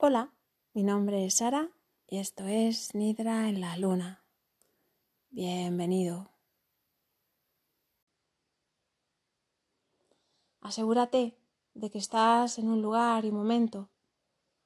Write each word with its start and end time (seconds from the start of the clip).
Hola, 0.00 0.32
mi 0.74 0.84
nombre 0.84 1.26
es 1.26 1.38
Sara 1.38 1.72
y 2.06 2.18
esto 2.18 2.46
es 2.46 2.94
Nidra 2.94 3.48
en 3.48 3.60
la 3.60 3.76
Luna. 3.76 4.22
Bienvenido. 5.30 6.30
Asegúrate 10.60 11.36
de 11.74 11.90
que 11.90 11.98
estás 11.98 12.60
en 12.60 12.68
un 12.68 12.80
lugar 12.80 13.24
y 13.24 13.32
momento 13.32 13.90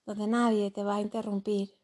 donde 0.05 0.27
nadie 0.27 0.71
te 0.71 0.85
va 0.85 0.97
a 0.97 1.01
interrumpir. 1.01 1.79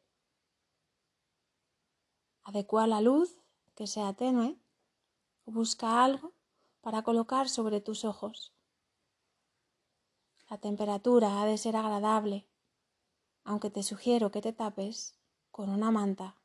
Adecua 2.42 2.86
la 2.86 3.00
luz 3.00 3.40
que 3.74 3.86
sea 3.86 4.12
tenue 4.12 4.58
o 5.46 5.52
busca 5.52 6.04
algo 6.04 6.34
para 6.82 7.00
colocar 7.00 7.48
sobre 7.48 7.80
tus 7.80 8.04
ojos. 8.04 8.52
La 10.50 10.58
temperatura 10.58 11.40
ha 11.40 11.46
de 11.46 11.56
ser 11.56 11.76
agradable 11.76 12.46
aunque 13.48 13.70
te 13.70 13.82
sugiero 13.82 14.30
que 14.30 14.42
te 14.42 14.52
tapes 14.52 15.18
con 15.50 15.70
una 15.70 15.90
manta, 15.90 16.36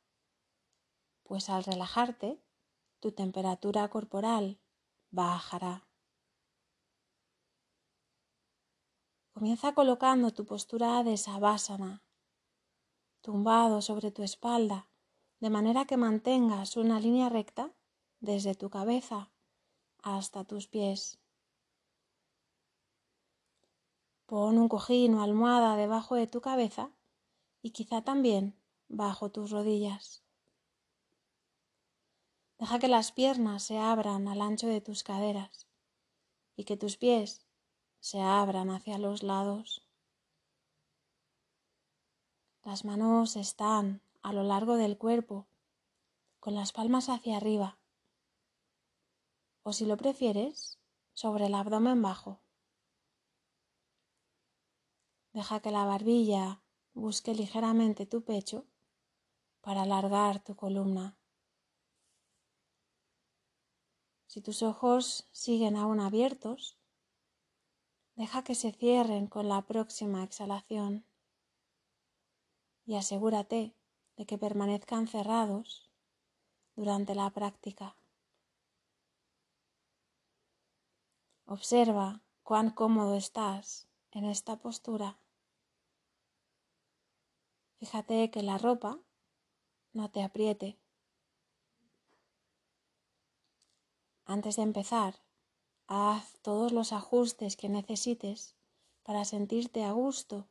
pues 1.22 1.50
al 1.50 1.62
relajarte 1.62 2.42
tu 2.98 3.12
temperatura 3.12 3.86
corporal 3.88 4.58
bajará. 5.10 5.86
Comienza 9.34 9.74
colocando 9.74 10.30
tu 10.30 10.46
postura 10.46 11.04
de 11.04 11.18
sabásana, 11.18 12.02
tumbado 13.20 13.82
sobre 13.82 14.10
tu 14.10 14.22
espalda, 14.22 14.88
de 15.40 15.50
manera 15.50 15.84
que 15.84 15.98
mantengas 15.98 16.78
una 16.78 17.00
línea 17.00 17.28
recta 17.28 17.74
desde 18.20 18.54
tu 18.54 18.70
cabeza 18.70 19.30
hasta 20.02 20.44
tus 20.44 20.68
pies. 20.68 21.18
Pon 24.26 24.58
un 24.58 24.68
cojín 24.68 25.14
o 25.14 25.22
almohada 25.22 25.76
debajo 25.76 26.14
de 26.14 26.26
tu 26.26 26.40
cabeza 26.40 26.90
y 27.62 27.70
quizá 27.70 28.02
también 28.02 28.54
bajo 28.88 29.30
tus 29.30 29.50
rodillas. 29.50 30.22
Deja 32.58 32.78
que 32.78 32.88
las 32.88 33.12
piernas 33.12 33.62
se 33.62 33.78
abran 33.78 34.28
al 34.28 34.40
ancho 34.40 34.66
de 34.66 34.80
tus 34.80 35.02
caderas 35.02 35.66
y 36.56 36.64
que 36.64 36.76
tus 36.76 36.96
pies 36.96 37.44
se 38.00 38.20
abran 38.20 38.70
hacia 38.70 38.98
los 38.98 39.22
lados. 39.22 39.82
Las 42.62 42.84
manos 42.84 43.36
están 43.36 44.00
a 44.22 44.32
lo 44.32 44.42
largo 44.42 44.76
del 44.76 44.96
cuerpo, 44.96 45.46
con 46.40 46.54
las 46.54 46.72
palmas 46.72 47.08
hacia 47.08 47.36
arriba, 47.36 47.78
o 49.62 49.72
si 49.72 49.84
lo 49.84 49.96
prefieres, 49.96 50.78
sobre 51.12 51.46
el 51.46 51.54
abdomen 51.54 52.00
bajo. 52.00 52.43
Deja 55.34 55.58
que 55.58 55.72
la 55.72 55.84
barbilla 55.84 56.62
busque 56.92 57.34
ligeramente 57.34 58.06
tu 58.06 58.22
pecho 58.22 58.68
para 59.62 59.82
alargar 59.82 60.38
tu 60.44 60.54
columna. 60.54 61.18
Si 64.28 64.40
tus 64.40 64.62
ojos 64.62 65.28
siguen 65.32 65.74
aún 65.74 65.98
abiertos, 65.98 66.78
deja 68.14 68.44
que 68.44 68.54
se 68.54 68.70
cierren 68.70 69.26
con 69.26 69.48
la 69.48 69.62
próxima 69.62 70.22
exhalación 70.22 71.04
y 72.86 72.94
asegúrate 72.94 73.74
de 74.16 74.26
que 74.26 74.38
permanezcan 74.38 75.08
cerrados 75.08 75.90
durante 76.76 77.16
la 77.16 77.28
práctica. 77.30 77.96
Observa 81.44 82.22
cuán 82.44 82.70
cómodo 82.70 83.16
estás 83.16 83.88
en 84.12 84.26
esta 84.26 84.60
postura. 84.60 85.18
Fíjate 87.84 88.30
que 88.30 88.42
la 88.42 88.56
ropa 88.56 88.98
no 89.92 90.10
te 90.10 90.22
apriete. 90.22 90.78
Antes 94.24 94.56
de 94.56 94.62
empezar, 94.62 95.16
haz 95.86 96.32
todos 96.40 96.72
los 96.72 96.94
ajustes 96.94 97.56
que 97.56 97.68
necesites 97.68 98.56
para 99.02 99.26
sentirte 99.26 99.84
a 99.84 99.92
gusto 99.92 100.48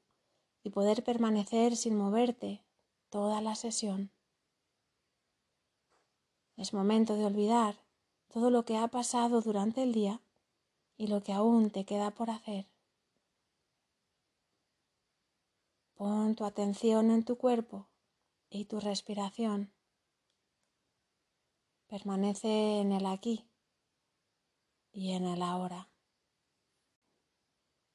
y 0.61 0.69
poder 0.69 1.03
permanecer 1.03 1.75
sin 1.75 1.95
moverte 1.95 2.63
toda 3.09 3.41
la 3.41 3.55
sesión. 3.55 4.11
Es 6.55 6.71
momento 6.71 7.15
de 7.15 7.25
olvidar 7.25 7.79
todo 8.27 8.51
lo 8.51 8.63
que 8.63 8.77
ha 8.77 8.89
pasado 8.89 9.41
durante 9.41 9.81
el 9.81 9.91
día 9.91 10.21
y 10.97 11.07
lo 11.07 11.23
que 11.23 11.33
aún 11.33 11.71
te 11.71 11.83
queda 11.83 12.11
por 12.11 12.29
hacer. 12.29 12.72
Pon 16.03 16.35
tu 16.35 16.43
atención 16.43 17.11
en 17.11 17.23
tu 17.23 17.37
cuerpo 17.37 17.87
y 18.49 18.65
tu 18.65 18.81
respiración. 18.81 19.71
Permanece 21.87 22.81
en 22.81 22.91
el 22.91 23.05
aquí 23.05 23.47
y 24.91 25.13
en 25.13 25.25
el 25.25 25.41
ahora. 25.41 25.87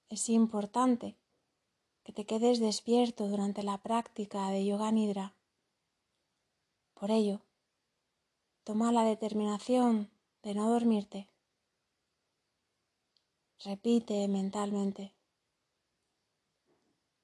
Es 0.08 0.30
importante 0.30 1.18
que 2.02 2.14
te 2.14 2.24
quedes 2.24 2.60
despierto 2.60 3.28
durante 3.28 3.62
la 3.62 3.76
práctica 3.76 4.48
de 4.48 4.64
yoga 4.64 4.91
nidra. 4.91 5.34
Por 6.94 7.10
ello, 7.10 7.42
toma 8.64 8.91
la 8.91 9.04
determinación 9.04 10.10
de 10.42 10.54
no 10.54 10.70
dormirte. 10.70 11.28
Repite 13.58 14.26
mentalmente. 14.28 15.17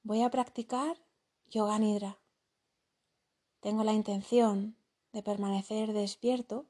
Voy 0.07 0.21
a 0.21 0.29
practicar 0.29 0.99
yoga 1.49 1.79
nidra. 1.79 2.19
Tengo 3.61 3.85
la 3.85 3.95
intención 3.95 4.77
de 5.13 5.23
permanecer 5.23 5.95
despierto 5.95 6.67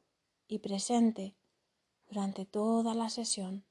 y 0.46 0.60
presente 0.60 1.34
durante 2.06 2.44
toda 2.46 2.94
la 2.94 3.08
sesión. 3.10 3.64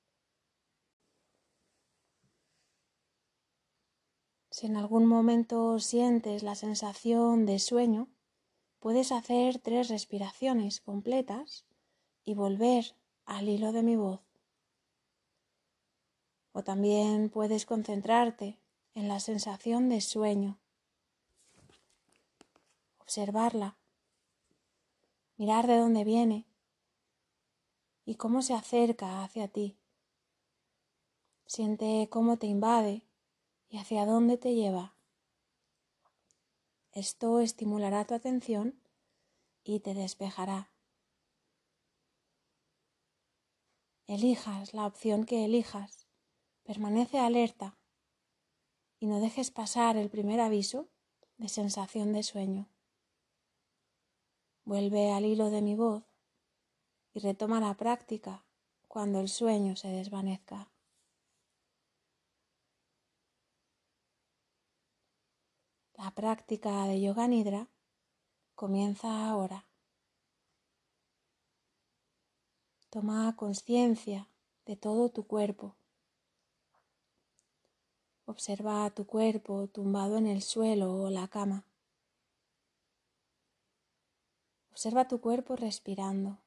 Si 4.49 4.65
en 4.65 4.75
algún 4.75 5.05
momento 5.05 5.79
sientes 5.79 6.43
la 6.43 6.55
sensación 6.55 7.45
de 7.45 7.59
sueño, 7.59 8.09
puedes 8.81 9.13
hacer 9.13 9.59
tres 9.59 9.87
respiraciones 9.87 10.81
completas 10.81 11.65
y 12.25 12.33
volver 12.33 12.97
al 13.23 13.47
hilo 13.47 13.71
de 13.71 13.83
mi 13.83 13.95
voz. 13.95 14.19
O 16.51 16.65
también 16.65 17.29
puedes 17.29 17.65
concentrarte 17.65 18.59
en 18.95 19.07
la 19.07 19.19
sensación 19.19 19.89
de 19.89 20.01
sueño. 20.01 20.59
Observarla, 22.99 23.77
mirar 25.37 25.67
de 25.67 25.77
dónde 25.77 26.03
viene 26.03 26.45
y 28.05 28.15
cómo 28.15 28.41
se 28.41 28.53
acerca 28.53 29.23
hacia 29.23 29.47
ti. 29.47 29.77
Siente 31.47 32.07
cómo 32.09 32.37
te 32.37 32.47
invade 32.47 33.03
y 33.69 33.77
hacia 33.77 34.05
dónde 34.05 34.37
te 34.37 34.53
lleva. 34.53 34.95
Esto 36.91 37.39
estimulará 37.39 38.05
tu 38.05 38.13
atención 38.13 38.79
y 39.63 39.79
te 39.79 39.95
despejará. 39.95 40.69
Elijas 44.05 44.73
la 44.73 44.85
opción 44.85 45.25
que 45.25 45.45
elijas, 45.45 46.07
permanece 46.63 47.17
alerta 47.19 47.77
y 49.03 49.05
no 49.05 49.19
dejes 49.19 49.51
pasar 49.51 49.97
el 49.97 50.09
primer 50.09 50.39
aviso 50.39 50.87
de 51.37 51.49
sensación 51.49 52.13
de 52.13 52.23
sueño. 52.23 52.69
Vuelve 54.63 55.11
al 55.11 55.25
hilo 55.25 55.49
de 55.49 55.61
mi 55.61 55.75
voz 55.75 56.05
y 57.13 57.19
retoma 57.19 57.59
la 57.59 57.73
práctica 57.73 58.45
cuando 58.87 59.19
el 59.19 59.27
sueño 59.27 59.75
se 59.75 59.89
desvanezca. 59.89 60.71
La 65.95 66.11
práctica 66.11 66.85
de 66.85 67.01
yoga 67.01 67.27
nidra 67.27 67.67
comienza 68.55 69.27
ahora. 69.27 69.67
Toma 72.89 73.35
conciencia 73.35 74.29
de 74.65 74.77
todo 74.77 75.09
tu 75.09 75.27
cuerpo 75.27 75.75
Observa 78.33 78.89
tu 78.89 79.05
cuerpo 79.05 79.67
tumbado 79.67 80.17
en 80.17 80.25
el 80.25 80.41
suelo 80.41 81.03
o 81.03 81.11
la 81.11 81.27
cama. 81.27 81.67
Observa 84.71 85.07
tu 85.07 85.21
cuerpo 85.21 85.55
respirando. 85.55 86.39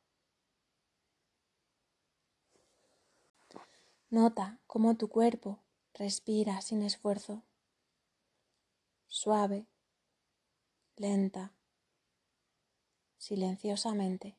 Nota 4.11 4.59
cómo 4.67 4.97
tu 4.97 5.09
cuerpo 5.09 5.61
respira 5.95 6.61
sin 6.61 6.83
esfuerzo, 6.83 7.45
suave, 9.07 9.69
lenta, 10.97 11.53
silenciosamente. 13.17 14.37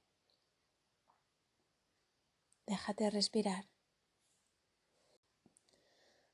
Déjate 2.65 3.09
respirar 3.09 3.69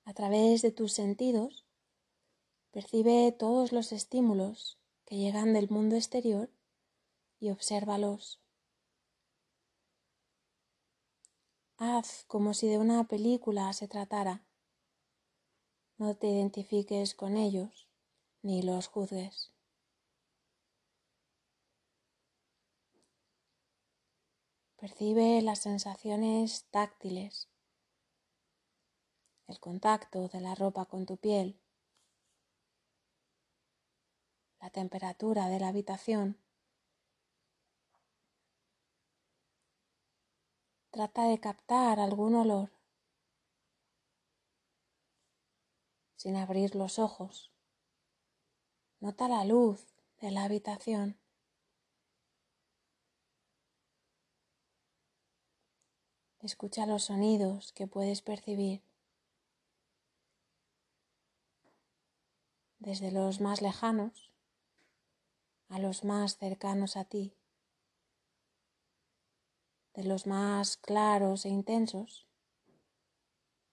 a 0.06 0.14
través 0.14 0.62
de 0.62 0.72
tus 0.72 0.94
sentidos, 0.94 1.64
Percibe 2.74 3.32
todos 3.32 3.72
los 3.72 3.92
estímulos 3.92 4.80
que 5.06 5.16
llegan 5.16 5.54
del 5.54 5.70
mundo 5.70 5.96
exterior 5.96 6.50
y 7.40 7.52
obsérvalos. 7.52 8.42
Haz 11.78 12.26
como 12.26 12.56
si 12.56 12.68
de 12.68 12.80
una 12.80 13.08
película 13.08 13.72
se 13.74 13.88
tratara. 13.88 14.44
No 16.00 16.16
te 16.16 16.26
identifiques 16.26 17.14
con 17.14 17.38
ellos 17.38 17.88
ni 18.42 18.64
los 18.64 18.88
juzgues. 18.88 19.54
Percibe 24.78 25.44
las 25.44 25.60
sensaciones 25.60 26.66
táctiles, 26.72 27.50
el 29.54 29.60
contacto 29.60 30.30
de 30.30 30.42
la 30.42 30.56
ropa 30.56 30.86
con 30.86 31.06
tu 31.06 31.18
piel, 31.18 31.60
la 34.60 34.72
temperatura 34.72 35.48
de 35.48 35.60
la 35.60 35.68
habitación. 35.68 36.40
Trata 40.90 41.26
de 41.26 41.40
captar 41.40 42.00
algún 42.00 42.34
olor 42.34 42.72
sin 46.16 46.36
abrir 46.36 46.74
los 46.74 46.98
ojos. 46.98 47.52
Nota 49.02 49.28
la 49.28 49.46
luz 49.46 49.86
de 50.20 50.32
la 50.32 50.46
habitación. 50.46 51.20
Escucha 56.40 56.88
los 56.88 57.04
sonidos 57.04 57.72
que 57.74 57.86
puedes 57.86 58.24
percibir. 58.24 58.93
Desde 62.84 63.14
los 63.14 63.40
más 63.40 63.62
lejanos 63.62 64.30
a 65.70 65.80
los 65.80 66.04
más 66.04 66.38
cercanos 66.38 66.98
a 66.98 67.06
ti, 67.06 67.34
de 69.94 70.04
los 70.04 70.28
más 70.28 70.76
claros 70.76 71.46
e 71.46 71.50
intensos 71.50 72.28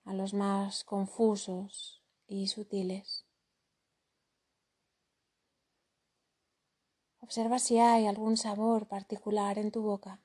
a 0.05 0.15
los 0.15 0.33
más 0.33 0.85
confusos 0.85 2.05
y 2.29 2.47
sutiles. 2.47 3.27
Observa 7.19 7.59
si 7.59 7.81
hay 7.81 8.07
algún 8.07 8.37
sabor 8.37 8.87
particular 8.87 9.59
en 9.59 9.73
tu 9.73 9.83
boca. 9.83 10.21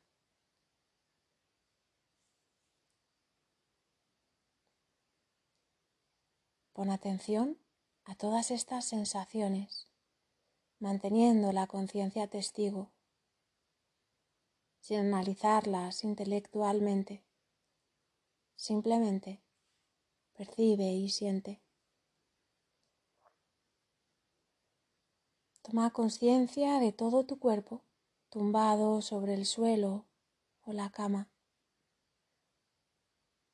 Pon 6.73 6.91
atención 6.91 7.64
a 8.05 8.13
todas 8.15 8.51
estas 8.51 8.85
sensaciones 8.85 9.87
manteniendo 10.79 11.51
la 11.51 11.65
conciencia 11.65 12.27
testigo, 12.27 12.91
sin 14.79 14.99
analizarlas 14.99 16.03
intelectualmente. 16.03 17.23
Simplemente 18.55 19.41
percibe 20.33 20.91
y 20.93 21.09
siente. 21.09 21.61
Toma 25.63 25.89
conciencia 25.91 26.79
de 26.79 26.91
todo 26.91 27.25
tu 27.25 27.39
cuerpo 27.39 27.81
tumbado 28.29 29.01
sobre 29.01 29.33
el 29.33 29.47
suelo 29.47 30.05
o 30.63 30.73
la 30.73 30.91
cama. 30.91 31.27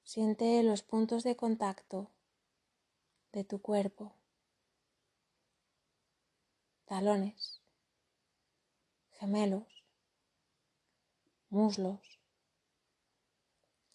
Siente 0.04 0.62
los 0.64 0.84
puntos 0.84 1.24
de 1.24 1.38
contacto 1.38 2.12
de 3.32 3.46
tu 3.46 3.62
cuerpo 3.62 4.12
talones, 6.92 7.62
gemelos, 9.12 9.86
muslos, 11.50 12.20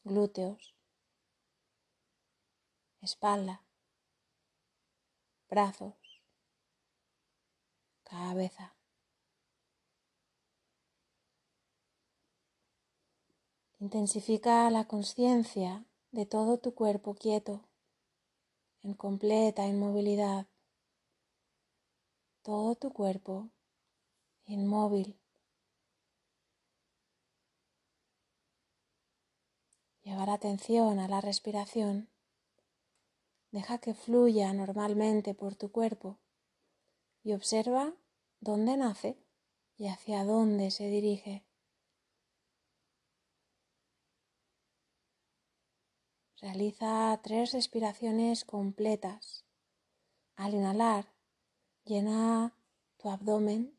glúteos, 0.03 0.75
espalda, 3.03 3.63
brazos, 5.51 5.93
cabeza. 8.03 8.75
Intensifica 13.79 14.71
la 14.71 14.89
conciencia 14.89 15.85
de 16.13 16.25
todo 16.25 16.57
tu 16.57 16.75
cuerpo 16.75 17.15
quieto, 17.15 17.69
en 18.83 18.95
completa 18.95 19.67
inmovilidad 19.67 20.47
todo 22.47 22.77
tu 22.77 22.93
cuerpo 22.93 23.51
inmóvil. 24.45 25.19
Llevar 30.05 30.31
atención 30.31 31.01
a 31.01 31.09
la 31.09 31.21
respiración. 31.21 32.09
Deja 33.51 33.79
que 33.79 33.95
fluya 33.95 34.53
normalmente 34.53 35.35
por 35.35 35.57
tu 35.57 35.73
cuerpo 35.73 36.21
y 37.25 37.33
observa 37.33 37.95
dónde 38.39 38.77
nace 38.77 39.19
y 39.77 39.89
hacia 39.89 40.23
dónde 40.23 40.71
se 40.71 40.89
dirige. 40.89 41.45
Realiza 46.41 47.19
tres 47.25 47.51
respiraciones 47.51 48.45
completas. 48.45 49.45
Al 50.37 50.55
inhalar, 50.55 51.16
Llena 51.89 52.53
tu 52.97 53.09
abdomen, 53.11 53.73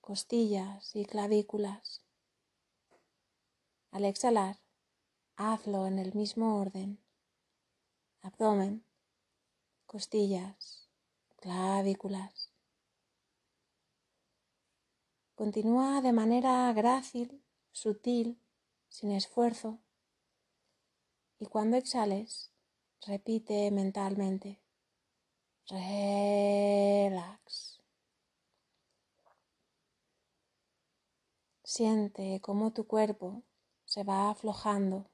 costillas 0.00 0.96
y 0.96 1.04
clavículas. 1.04 2.02
Al 3.92 4.04
exhalar, 4.04 4.58
hazlo 5.36 5.86
en 5.86 6.00
el 6.00 6.12
mismo 6.12 6.60
orden. 6.60 6.98
Abdomen, 8.22 8.84
costillas, 9.86 10.88
clavículas. 11.36 12.50
Continúa 15.36 16.00
de 16.00 16.12
manera 16.12 16.72
grácil, 16.72 17.44
sutil, 17.70 18.40
sin 18.88 19.12
esfuerzo. 19.12 19.78
Y 21.38 21.46
cuando 21.46 21.76
exhales, 21.76 22.50
repite 23.06 23.70
mentalmente. 23.70 24.60
Relax. 25.70 27.40
Siente 31.62 32.40
cómo 32.40 32.72
tu 32.72 32.88
cuerpo 32.88 33.44
se 33.84 34.02
va 34.02 34.30
aflojando 34.30 35.08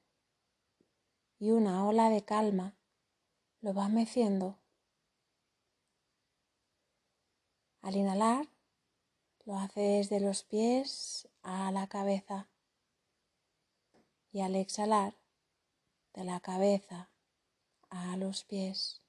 y 1.37 1.51
una 1.51 1.85
ola 1.85 2.09
de 2.09 2.25
calma 2.25 2.75
lo 3.61 3.75
va 3.75 3.87
meciendo. 3.87 4.57
Al 7.81 7.95
inhalar, 7.95 8.49
lo 9.45 9.59
haces 9.59 10.09
de 10.09 10.19
los 10.19 10.43
pies 10.43 11.29
a 11.43 11.71
la 11.71 11.85
cabeza 11.85 12.49
y 14.31 14.41
al 14.41 14.55
exhalar, 14.55 15.13
de 16.15 16.23
la 16.23 16.39
cabeza 16.39 17.11
a 17.89 18.17
los 18.17 18.43
pies. 18.43 19.06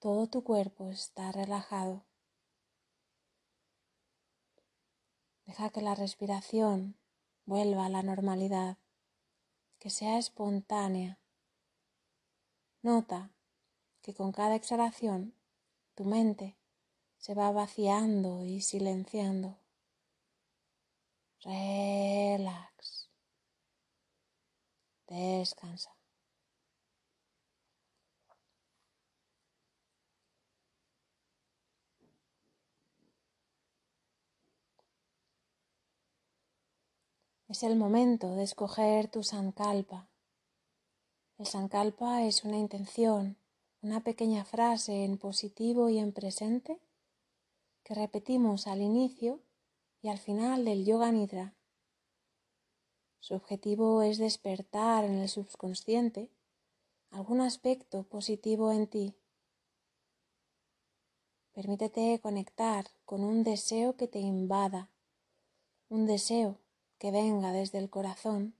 Todo 0.00 0.28
tu 0.28 0.42
cuerpo 0.42 0.88
está 0.88 1.30
relajado. 1.30 2.06
Deja 5.44 5.68
que 5.68 5.82
la 5.82 5.94
respiración 5.94 6.96
vuelva 7.44 7.84
a 7.84 7.90
la 7.90 8.02
normalidad, 8.02 8.78
que 9.78 9.90
sea 9.90 10.16
espontánea. 10.16 11.18
Nota 12.80 13.30
que 14.00 14.14
con 14.14 14.32
cada 14.32 14.54
exhalación 14.54 15.34
tu 15.94 16.06
mente 16.06 16.56
se 17.18 17.34
va 17.34 17.52
vaciando 17.52 18.46
y 18.46 18.62
silenciando. 18.62 19.58
Relax. 21.40 23.10
Descansa. 25.08 25.99
Es 37.50 37.64
el 37.64 37.74
momento 37.74 38.36
de 38.36 38.44
escoger 38.44 39.08
tu 39.08 39.24
sankalpa. 39.24 40.08
El 41.36 41.46
sankalpa 41.46 42.22
es 42.22 42.44
una 42.44 42.56
intención, 42.56 43.38
una 43.82 44.04
pequeña 44.04 44.44
frase 44.44 45.04
en 45.04 45.18
positivo 45.18 45.88
y 45.88 45.98
en 45.98 46.12
presente 46.12 46.78
que 47.82 47.94
repetimos 47.94 48.68
al 48.68 48.80
inicio 48.80 49.40
y 50.00 50.10
al 50.10 50.18
final 50.18 50.64
del 50.64 50.84
yoga 50.84 51.10
nidra. 51.10 51.56
Su 53.18 53.34
objetivo 53.34 54.02
es 54.02 54.18
despertar 54.18 55.04
en 55.04 55.18
el 55.18 55.28
subconsciente 55.28 56.30
algún 57.10 57.40
aspecto 57.40 58.04
positivo 58.04 58.70
en 58.70 58.86
ti. 58.86 59.16
Permítete 61.52 62.20
conectar 62.22 62.86
con 63.04 63.24
un 63.24 63.42
deseo 63.42 63.96
que 63.96 64.06
te 64.06 64.20
invada, 64.20 64.92
un 65.88 66.06
deseo 66.06 66.59
que 67.00 67.10
venga 67.10 67.50
desde 67.52 67.78
el 67.78 67.88
corazón 67.88 68.54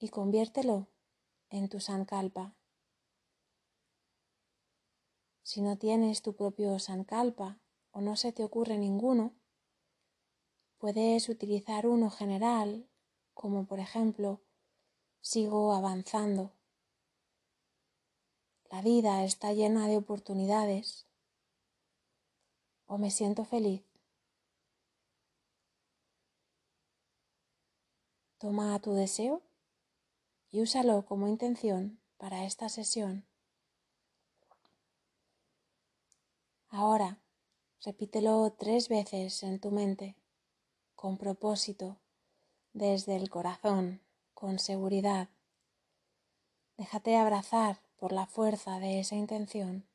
y 0.00 0.08
conviértelo 0.08 0.88
en 1.50 1.68
tu 1.68 1.78
sankalpa. 1.78 2.56
Si 5.44 5.62
no 5.62 5.78
tienes 5.78 6.20
tu 6.20 6.34
propio 6.34 6.80
sankalpa 6.80 7.60
o 7.92 8.00
no 8.00 8.16
se 8.16 8.32
te 8.32 8.42
ocurre 8.42 8.76
ninguno, 8.76 9.34
puedes 10.78 11.28
utilizar 11.28 11.86
uno 11.86 12.10
general, 12.10 12.88
como 13.34 13.66
por 13.66 13.78
ejemplo, 13.78 14.40
sigo 15.20 15.74
avanzando. 15.74 16.50
La 18.68 18.82
vida 18.82 19.22
está 19.22 19.52
llena 19.52 19.86
de 19.86 19.96
oportunidades 19.96 21.06
o 22.86 22.98
me 22.98 23.12
siento 23.12 23.44
feliz. 23.44 23.93
Toma 28.38 28.78
tu 28.80 28.94
deseo 28.94 29.42
y 30.50 30.60
úsalo 30.60 31.04
como 31.04 31.28
intención 31.28 32.00
para 32.16 32.44
esta 32.44 32.68
sesión. 32.68 33.26
Ahora, 36.68 37.20
repítelo 37.84 38.52
tres 38.58 38.88
veces 38.88 39.42
en 39.42 39.60
tu 39.60 39.70
mente, 39.70 40.16
con 40.94 41.18
propósito, 41.18 42.00
desde 42.72 43.14
el 43.16 43.30
corazón, 43.30 44.00
con 44.34 44.58
seguridad. 44.58 45.28
Déjate 46.76 47.16
abrazar 47.16 47.80
por 47.96 48.12
la 48.12 48.26
fuerza 48.26 48.80
de 48.80 48.98
esa 48.98 49.14
intención. 49.14 49.86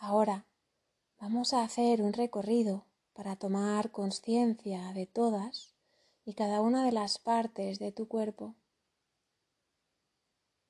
Ahora 0.00 0.46
vamos 1.18 1.52
a 1.52 1.64
hacer 1.64 2.02
un 2.02 2.12
recorrido 2.12 2.86
para 3.14 3.34
tomar 3.34 3.90
conciencia 3.90 4.92
de 4.92 5.06
todas 5.06 5.74
y 6.24 6.34
cada 6.34 6.60
una 6.60 6.84
de 6.84 6.92
las 6.92 7.18
partes 7.18 7.80
de 7.80 7.90
tu 7.90 8.06
cuerpo. 8.06 8.54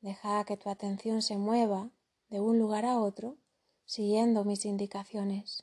Deja 0.01 0.45
que 0.45 0.57
tu 0.57 0.71
atención 0.71 1.21
se 1.21 1.37
mueva 1.37 1.91
de 2.31 2.41
un 2.41 2.59
lugar 2.59 2.87
a 2.87 2.99
otro 2.99 3.37
siguiendo 3.85 4.45
mis 4.45 4.65
indicaciones. 4.65 5.63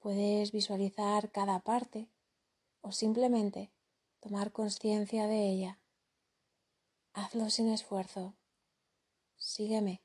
Puedes 0.00 0.50
visualizar 0.50 1.30
cada 1.30 1.60
parte 1.60 2.10
o 2.80 2.90
simplemente 2.90 3.70
tomar 4.18 4.50
conciencia 4.50 5.28
de 5.28 5.48
ella. 5.48 5.78
Hazlo 7.12 7.50
sin 7.50 7.68
esfuerzo. 7.68 8.34
Sígueme. 9.36 10.03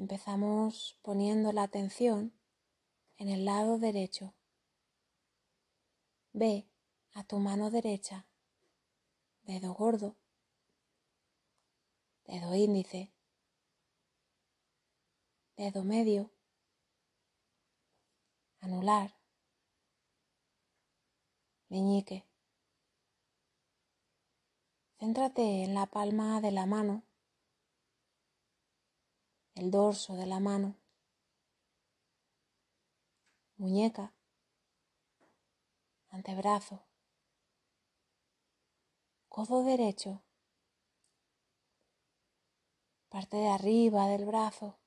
Empezamos 0.00 0.98
poniendo 1.02 1.52
la 1.52 1.64
atención 1.64 2.32
en 3.18 3.28
el 3.28 3.44
lado 3.44 3.78
derecho. 3.78 4.34
Ve 6.32 6.66
a 7.12 7.22
tu 7.22 7.38
mano 7.38 7.70
derecha, 7.70 8.26
dedo 9.42 9.74
gordo, 9.74 10.16
dedo 12.24 12.54
índice, 12.54 13.12
dedo 15.58 15.84
medio, 15.84 16.32
anular, 18.60 19.18
meñique. 21.68 22.24
Céntrate 24.98 25.64
en 25.64 25.74
la 25.74 25.84
palma 25.84 26.40
de 26.40 26.52
la 26.52 26.64
mano 26.64 27.09
el 29.60 29.70
dorso 29.70 30.16
de 30.16 30.24
la 30.24 30.40
mano, 30.40 30.74
muñeca, 33.58 34.14
antebrazo, 36.08 36.82
codo 39.28 39.62
derecho, 39.62 40.22
parte 43.10 43.36
de 43.36 43.48
arriba 43.48 44.06
del 44.08 44.24
brazo, 44.24 44.78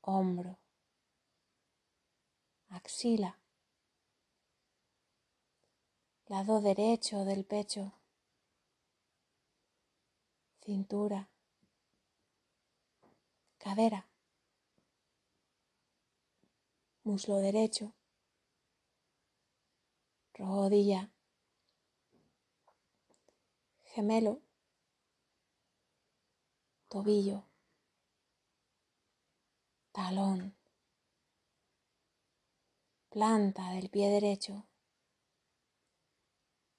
hombro, 0.00 0.58
axila, 2.70 3.38
lado 6.28 6.62
derecho 6.62 7.26
del 7.26 7.44
pecho, 7.44 7.92
cintura 10.62 11.28
cadera, 13.66 14.08
muslo 17.02 17.38
derecho, 17.38 17.96
rodilla, 20.34 21.10
gemelo, 23.92 24.40
tobillo, 26.86 27.42
talón, 29.90 30.54
planta 33.10 33.72
del 33.72 33.90
pie 33.90 34.10
derecho, 34.10 34.64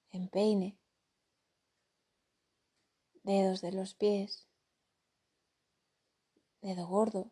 empeine, 0.08 0.78
dedos 3.24 3.60
de 3.60 3.72
los 3.72 3.94
pies, 3.94 4.47
dedo 6.60 6.86
gordo, 6.86 7.30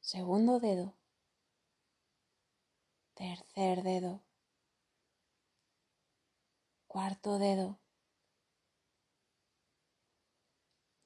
segundo 0.00 0.60
dedo, 0.60 0.96
tercer 3.14 3.82
dedo, 3.82 4.22
cuarto 6.86 7.38
dedo, 7.38 7.78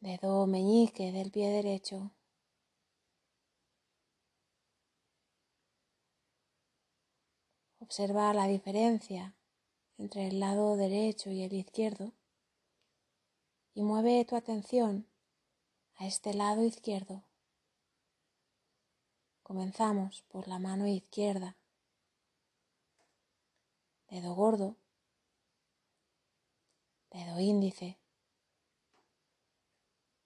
dedo 0.00 0.46
meñique 0.46 1.12
del 1.12 1.30
pie 1.30 1.48
derecho, 1.48 2.12
Observa 7.82 8.32
la 8.32 8.46
diferencia 8.46 9.34
entre 9.98 10.28
el 10.28 10.38
lado 10.38 10.76
derecho 10.76 11.30
y 11.30 11.42
el 11.42 11.52
izquierdo 11.52 12.12
y 13.74 13.82
mueve 13.82 14.24
tu 14.24 14.36
atención 14.36 15.11
este 16.06 16.34
lado 16.34 16.64
izquierdo. 16.64 17.22
Comenzamos 19.42 20.22
por 20.22 20.48
la 20.48 20.58
mano 20.58 20.86
izquierda, 20.86 21.56
dedo 24.08 24.34
gordo, 24.34 24.76
dedo 27.10 27.38
índice, 27.38 27.98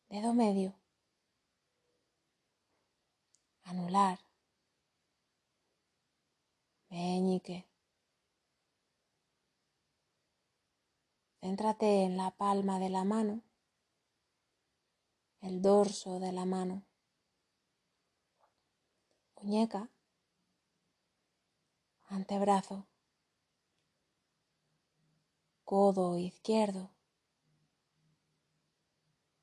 dedo 0.09 0.33
medio, 0.33 0.75
anular, 3.65 4.19
meñique. 6.89 7.67
Céntrate 11.41 12.05
en 12.05 12.17
la 12.17 12.31
palma 12.31 12.81
de 12.81 12.89
la 12.89 13.05
mano 13.05 13.46
el 15.47 15.63
dorso 15.63 16.19
de 16.19 16.33
la 16.33 16.45
mano, 16.45 16.83
muñeca, 19.37 19.89
antebrazo, 22.09 22.89
codo 25.65 26.19
izquierdo, 26.19 26.91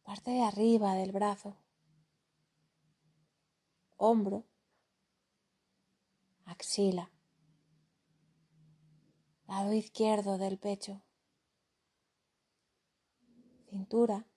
parte 0.03 0.31
de 0.31 0.43
arriba 0.43 0.93
del 0.95 1.13
brazo, 1.13 1.55
hombro, 3.95 4.43
axila, 6.43 7.12
lado 9.48 9.72
izquierdo 9.72 10.38
del 10.38 10.57
pecho, 10.57 11.01
cintura, 13.69 14.27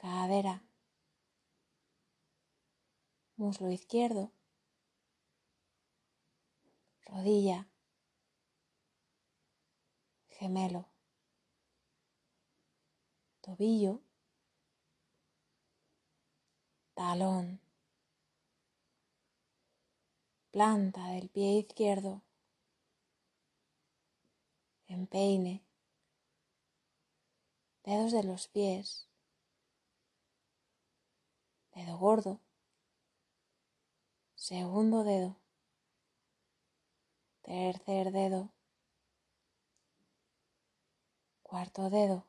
cadera, 0.00 0.62
muslo 3.36 3.68
izquierdo, 3.70 4.32
rodilla, 7.04 7.68
gemelo, 10.30 10.88
tobillo, 13.42 14.00
talón, 16.94 17.60
planta 20.50 21.08
del 21.10 21.28
pie 21.28 21.58
izquierdo, 21.58 22.22
empeine, 24.86 25.62
dedos 27.84 28.12
de 28.12 28.24
los 28.24 28.48
pies, 28.48 29.09
dedo 31.80 31.96
gordo, 31.96 32.40
segundo 34.34 35.02
dedo, 35.02 35.36
tercer 37.40 38.12
dedo, 38.12 38.50
cuarto 41.42 41.88
dedo, 41.88 42.26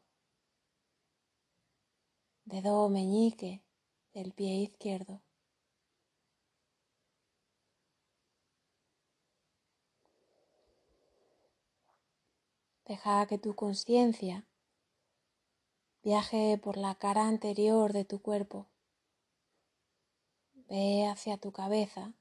dedo 2.46 2.88
meñique 2.88 3.62
del 4.14 4.32
pie 4.32 4.54
izquierdo. 4.62 5.22
Deja 12.86 13.26
que 13.26 13.38
tu 13.38 13.54
conciencia 13.54 14.46
viaje 16.04 16.58
por 16.58 16.78
la 16.78 16.96
cara 16.96 17.28
anterior 17.28 17.92
de 17.92 18.06
tu 18.06 18.22
cuerpo. 18.22 18.71
Ve 20.72 21.06
hacia 21.06 21.36
tu 21.36 21.52
cabeza 21.52 22.14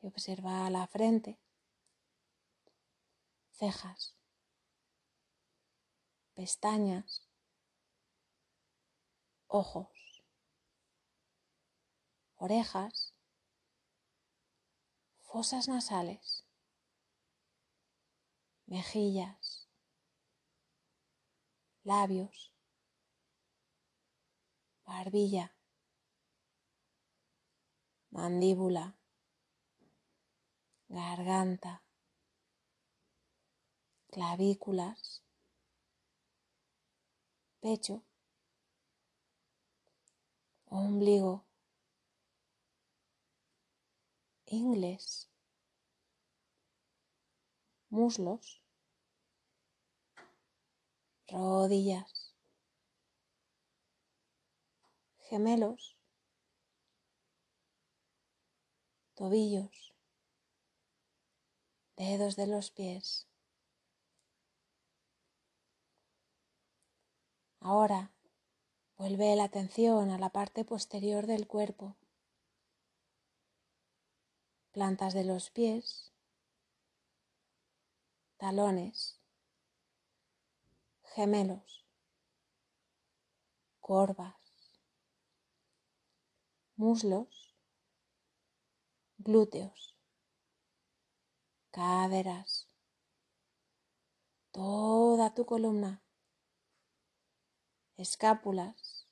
y 0.00 0.06
observa 0.06 0.70
la 0.70 0.86
frente, 0.86 1.40
cejas, 3.50 4.16
pestañas, 6.34 7.28
ojos, 9.48 10.22
orejas, 12.36 13.12
fosas 15.22 15.66
nasales, 15.66 16.44
mejillas, 18.66 19.68
labios, 21.82 22.52
barbilla, 24.84 25.52
mandíbula, 28.12 28.94
garganta, 30.88 31.82
clavículas, 34.12 35.24
pecho, 37.60 38.04
ombligo, 40.66 41.46
ingles, 44.44 45.30
muslos, 47.88 48.62
rodillas, 51.28 52.34
gemelos, 55.30 55.96
tobillos, 59.14 59.94
dedos 61.96 62.36
de 62.36 62.46
los 62.46 62.70
pies. 62.70 63.26
Ahora 67.60 68.12
vuelve 68.96 69.36
la 69.36 69.44
atención 69.44 70.10
a 70.10 70.18
la 70.18 70.30
parte 70.30 70.64
posterior 70.64 71.26
del 71.26 71.46
cuerpo, 71.46 71.96
plantas 74.72 75.12
de 75.14 75.24
los 75.24 75.50
pies, 75.50 76.12
talones, 78.38 79.20
gemelos, 81.14 81.84
corvas, 83.80 84.34
muslos, 86.76 87.51
glúteos, 89.22 89.96
caderas, 91.70 92.68
toda 94.50 95.32
tu 95.34 95.46
columna, 95.46 96.02
escápulas, 97.96 99.06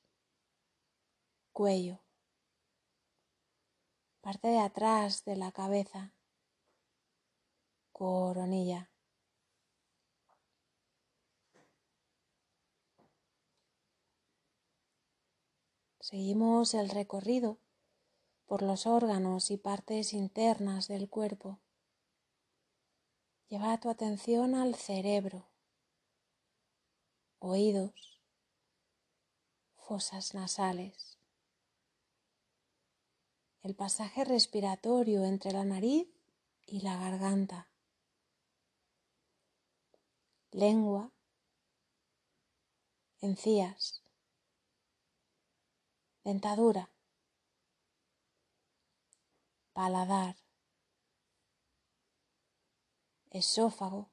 cuello, 1.53 2.01
parte 4.21 4.49
de 4.49 4.59
atrás 4.59 5.25
de 5.25 5.37
la 5.37 5.53
cabeza, 5.53 6.15
coronilla. 7.93 8.91
Seguimos 16.01 16.75
el 16.75 16.89
recorrido 16.89 17.59
por 18.51 18.63
los 18.63 18.85
órganos 18.85 19.53
y 19.53 19.59
partes 19.59 20.13
internas 20.13 20.89
del 20.89 21.09
cuerpo. 21.09 21.61
Lleva 23.49 23.79
tu 23.79 23.89
atención 23.89 24.57
al 24.57 24.75
cerebro, 24.75 25.47
oídos, 27.39 28.21
fosas 29.77 30.35
nasales, 30.35 31.17
el 33.63 33.77
pasaje 33.77 34.25
respiratorio 34.25 35.25
entre 35.25 35.53
la 35.53 35.65
nariz 35.65 36.09
y 36.67 36.81
la 36.81 36.97
garganta, 36.97 37.71
lengua, 40.51 41.13
encías, 43.21 44.03
dentadura, 46.25 46.91
paladar, 49.81 50.37
esófago, 53.31 54.11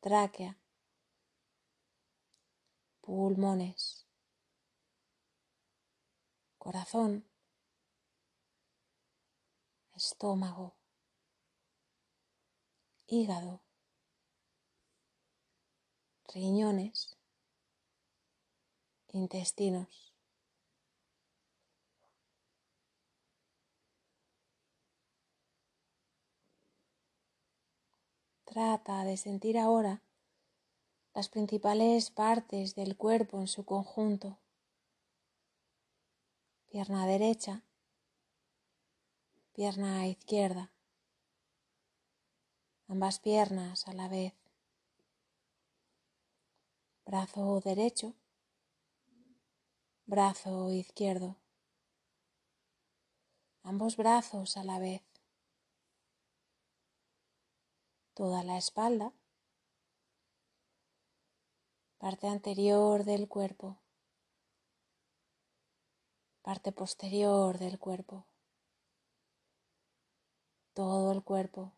tráquea, 0.00 0.58
pulmones, 3.02 4.06
corazón, 6.56 7.28
estómago, 9.94 10.74
hígado, 13.06 13.60
riñones, 16.32 17.18
intestinos. 19.12 20.05
Trata 28.56 29.04
de 29.04 29.18
sentir 29.18 29.58
ahora 29.58 30.00
las 31.12 31.28
principales 31.28 32.10
partes 32.10 32.74
del 32.74 32.96
cuerpo 32.96 33.38
en 33.38 33.48
su 33.48 33.66
conjunto. 33.66 34.38
Pierna 36.70 37.06
derecha, 37.06 37.64
pierna 39.52 40.06
izquierda, 40.06 40.70
ambas 42.88 43.18
piernas 43.18 43.86
a 43.88 43.92
la 43.92 44.08
vez. 44.08 44.32
Brazo 47.04 47.60
derecho, 47.60 48.14
brazo 50.06 50.72
izquierdo, 50.72 51.36
ambos 53.64 53.98
brazos 53.98 54.56
a 54.56 54.64
la 54.64 54.78
vez, 54.78 55.02
toda 58.16 58.42
la 58.42 58.56
espalda, 58.56 59.12
parte 61.98 62.28
anterior 62.28 63.04
del 63.04 63.28
cuerpo, 63.28 63.76
parte 66.40 66.72
posterior 66.72 67.58
del 67.58 67.78
cuerpo, 67.78 68.24
todo 70.72 71.12
el 71.12 71.22
cuerpo. 71.22 71.74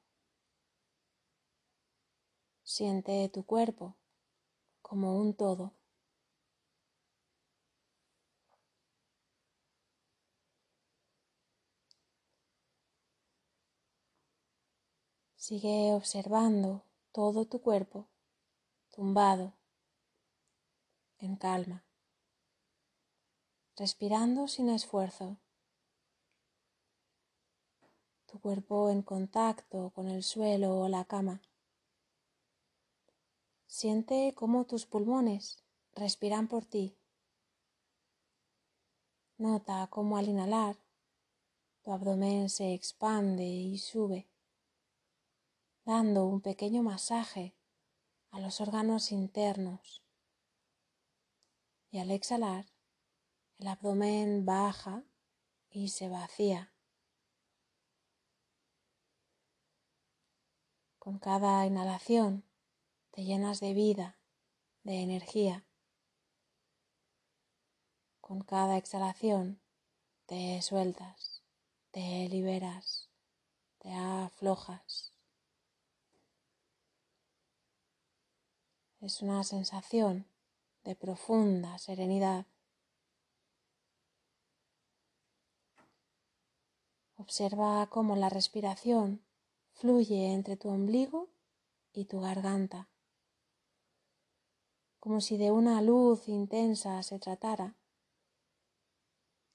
Siente 2.62 3.28
tu 3.30 3.44
cuerpo 3.44 3.96
como 4.80 5.18
un 5.18 5.34
todo. 5.34 5.77
Sigue 15.48 15.94
observando 15.94 16.82
todo 17.10 17.46
tu 17.46 17.62
cuerpo 17.62 18.06
tumbado 18.90 19.54
en 21.20 21.36
calma, 21.36 21.86
respirando 23.74 24.46
sin 24.46 24.68
esfuerzo, 24.68 25.38
tu 28.26 28.38
cuerpo 28.40 28.90
en 28.90 29.00
contacto 29.00 29.90
con 29.94 30.10
el 30.10 30.22
suelo 30.22 30.80
o 30.80 30.88
la 30.88 31.06
cama. 31.06 31.40
Siente 33.66 34.34
cómo 34.34 34.66
tus 34.66 34.84
pulmones 34.84 35.64
respiran 35.94 36.46
por 36.46 36.66
ti. 36.66 36.94
Nota 39.38 39.86
cómo 39.88 40.18
al 40.18 40.28
inhalar 40.28 40.76
tu 41.80 41.90
abdomen 41.90 42.50
se 42.50 42.74
expande 42.74 43.46
y 43.46 43.78
sube, 43.78 44.27
dando 45.88 46.26
un 46.26 46.42
pequeño 46.42 46.82
masaje 46.82 47.56
a 48.28 48.40
los 48.40 48.60
órganos 48.60 49.10
internos. 49.10 50.02
Y 51.90 51.98
al 51.98 52.10
exhalar, 52.10 52.66
el 53.56 53.68
abdomen 53.68 54.44
baja 54.44 55.02
y 55.70 55.88
se 55.88 56.10
vacía. 56.10 56.74
Con 60.98 61.18
cada 61.18 61.64
inhalación 61.64 62.44
te 63.10 63.24
llenas 63.24 63.58
de 63.60 63.72
vida, 63.72 64.18
de 64.82 65.00
energía. 65.00 65.64
Con 68.20 68.42
cada 68.42 68.76
exhalación 68.76 69.58
te 70.26 70.60
sueltas, 70.60 71.42
te 71.92 72.28
liberas, 72.28 73.08
te 73.78 73.94
aflojas. 73.94 75.17
Es 79.00 79.22
una 79.22 79.44
sensación 79.44 80.26
de 80.82 80.96
profunda 80.96 81.78
serenidad. 81.78 82.46
Observa 87.16 87.86
cómo 87.90 88.16
la 88.16 88.28
respiración 88.28 89.22
fluye 89.72 90.32
entre 90.32 90.56
tu 90.56 90.68
ombligo 90.68 91.28
y 91.92 92.06
tu 92.06 92.20
garganta, 92.20 92.88
como 94.98 95.20
si 95.20 95.36
de 95.36 95.52
una 95.52 95.80
luz 95.80 96.26
intensa 96.26 97.00
se 97.04 97.20
tratara 97.20 97.76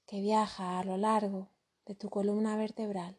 que 0.06 0.22
viaja 0.22 0.78
a 0.78 0.84
lo 0.84 0.96
largo 0.96 1.48
de 1.84 1.94
tu 1.94 2.08
columna 2.08 2.56
vertebral. 2.56 3.18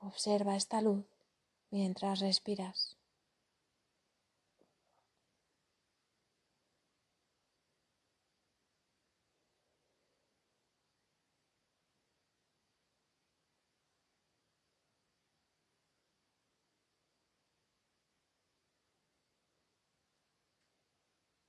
Observa 0.00 0.56
esta 0.56 0.80
luz 0.80 1.13
mientras 1.74 2.20
respiras. 2.20 2.96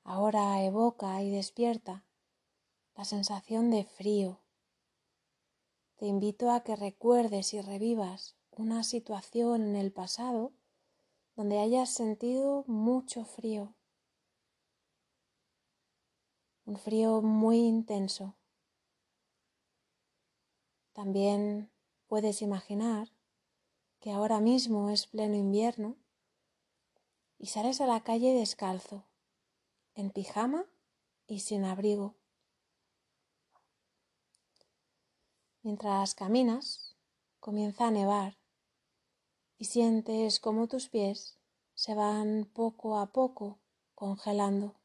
Ahora 0.03 0.63
evoca 0.63 1.21
y 1.21 1.29
despierta 1.29 2.03
la 2.95 3.05
sensación 3.05 3.69
de 3.69 3.83
frío. 3.83 4.39
Te 5.97 6.07
invito 6.07 6.49
a 6.49 6.63
que 6.63 6.75
recuerdes 6.75 7.53
y 7.53 7.61
revivas 7.61 8.35
una 8.57 8.83
situación 8.83 9.61
en 9.63 9.75
el 9.75 9.91
pasado 9.91 10.53
donde 11.35 11.59
hayas 11.59 11.89
sentido 11.89 12.63
mucho 12.67 13.25
frío. 13.25 13.75
Un 16.65 16.77
frío 16.77 17.21
muy 17.21 17.57
intenso. 17.57 18.35
También 20.93 21.69
puedes 22.07 22.41
imaginar 22.41 23.09
que 23.99 24.11
ahora 24.11 24.39
mismo 24.39 24.89
es 24.89 25.07
pleno 25.07 25.35
invierno 25.35 25.97
y 27.37 27.47
sales 27.47 27.81
a 27.81 27.87
la 27.87 28.01
calle 28.01 28.33
descalzo 28.33 29.05
en 29.93 30.11
pijama 30.11 30.65
y 31.27 31.39
sin 31.39 31.65
abrigo. 31.65 32.15
Mientras 35.61 36.15
caminas, 36.15 36.95
comienza 37.39 37.87
a 37.87 37.91
nevar 37.91 38.37
y 39.57 39.65
sientes 39.65 40.39
cómo 40.39 40.67
tus 40.67 40.89
pies 40.89 41.37
se 41.73 41.95
van 41.95 42.45
poco 42.53 42.97
a 42.97 43.07
poco 43.07 43.59
congelando. 43.93 44.75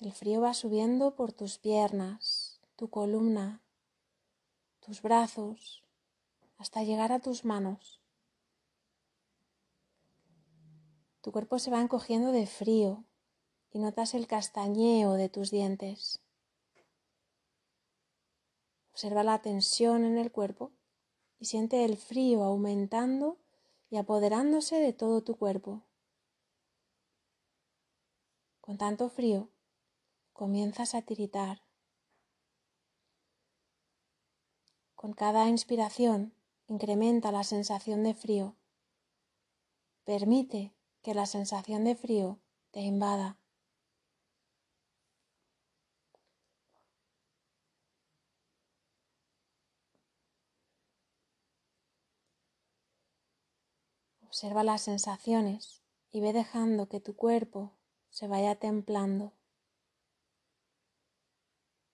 El 0.00 0.12
frío 0.12 0.40
va 0.40 0.54
subiendo 0.54 1.16
por 1.16 1.32
tus 1.32 1.58
piernas, 1.58 2.60
tu 2.76 2.88
columna, 2.88 3.62
tus 4.78 5.02
brazos, 5.02 5.82
hasta 6.56 6.84
llegar 6.84 7.10
a 7.10 7.18
tus 7.18 7.44
manos. 7.44 8.00
Tu 11.20 11.32
cuerpo 11.32 11.58
se 11.58 11.70
va 11.70 11.80
encogiendo 11.80 12.30
de 12.30 12.46
frío 12.46 13.04
y 13.72 13.80
notas 13.80 14.14
el 14.14 14.28
castañeo 14.28 15.14
de 15.14 15.28
tus 15.28 15.50
dientes. 15.50 16.20
Observa 18.92 19.24
la 19.24 19.42
tensión 19.42 20.04
en 20.04 20.16
el 20.16 20.30
cuerpo 20.30 20.72
y 21.38 21.46
siente 21.46 21.84
el 21.84 21.96
frío 21.96 22.42
aumentando 22.42 23.38
y 23.90 23.96
apoderándose 23.96 24.76
de 24.76 24.92
todo 24.92 25.22
tu 25.22 25.36
cuerpo. 25.36 25.82
Con 28.60 28.76
tanto 28.76 29.08
frío, 29.08 29.48
comienzas 30.32 30.94
a 30.94 31.02
tiritar. 31.02 31.62
Con 34.94 35.12
cada 35.12 35.48
inspiración 35.48 36.34
incrementa 36.66 37.32
la 37.32 37.44
sensación 37.44 38.02
de 38.02 38.14
frío. 38.14 38.56
Permite 40.04 40.74
que 41.02 41.14
la 41.14 41.26
sensación 41.26 41.84
de 41.84 41.94
frío 41.94 42.40
te 42.72 42.80
invada. 42.80 43.38
Observa 54.38 54.62
las 54.62 54.82
sensaciones 54.82 55.82
y 56.12 56.20
ve 56.20 56.32
dejando 56.32 56.88
que 56.88 57.00
tu 57.00 57.16
cuerpo 57.16 57.72
se 58.08 58.28
vaya 58.28 58.54
templando. 58.54 59.32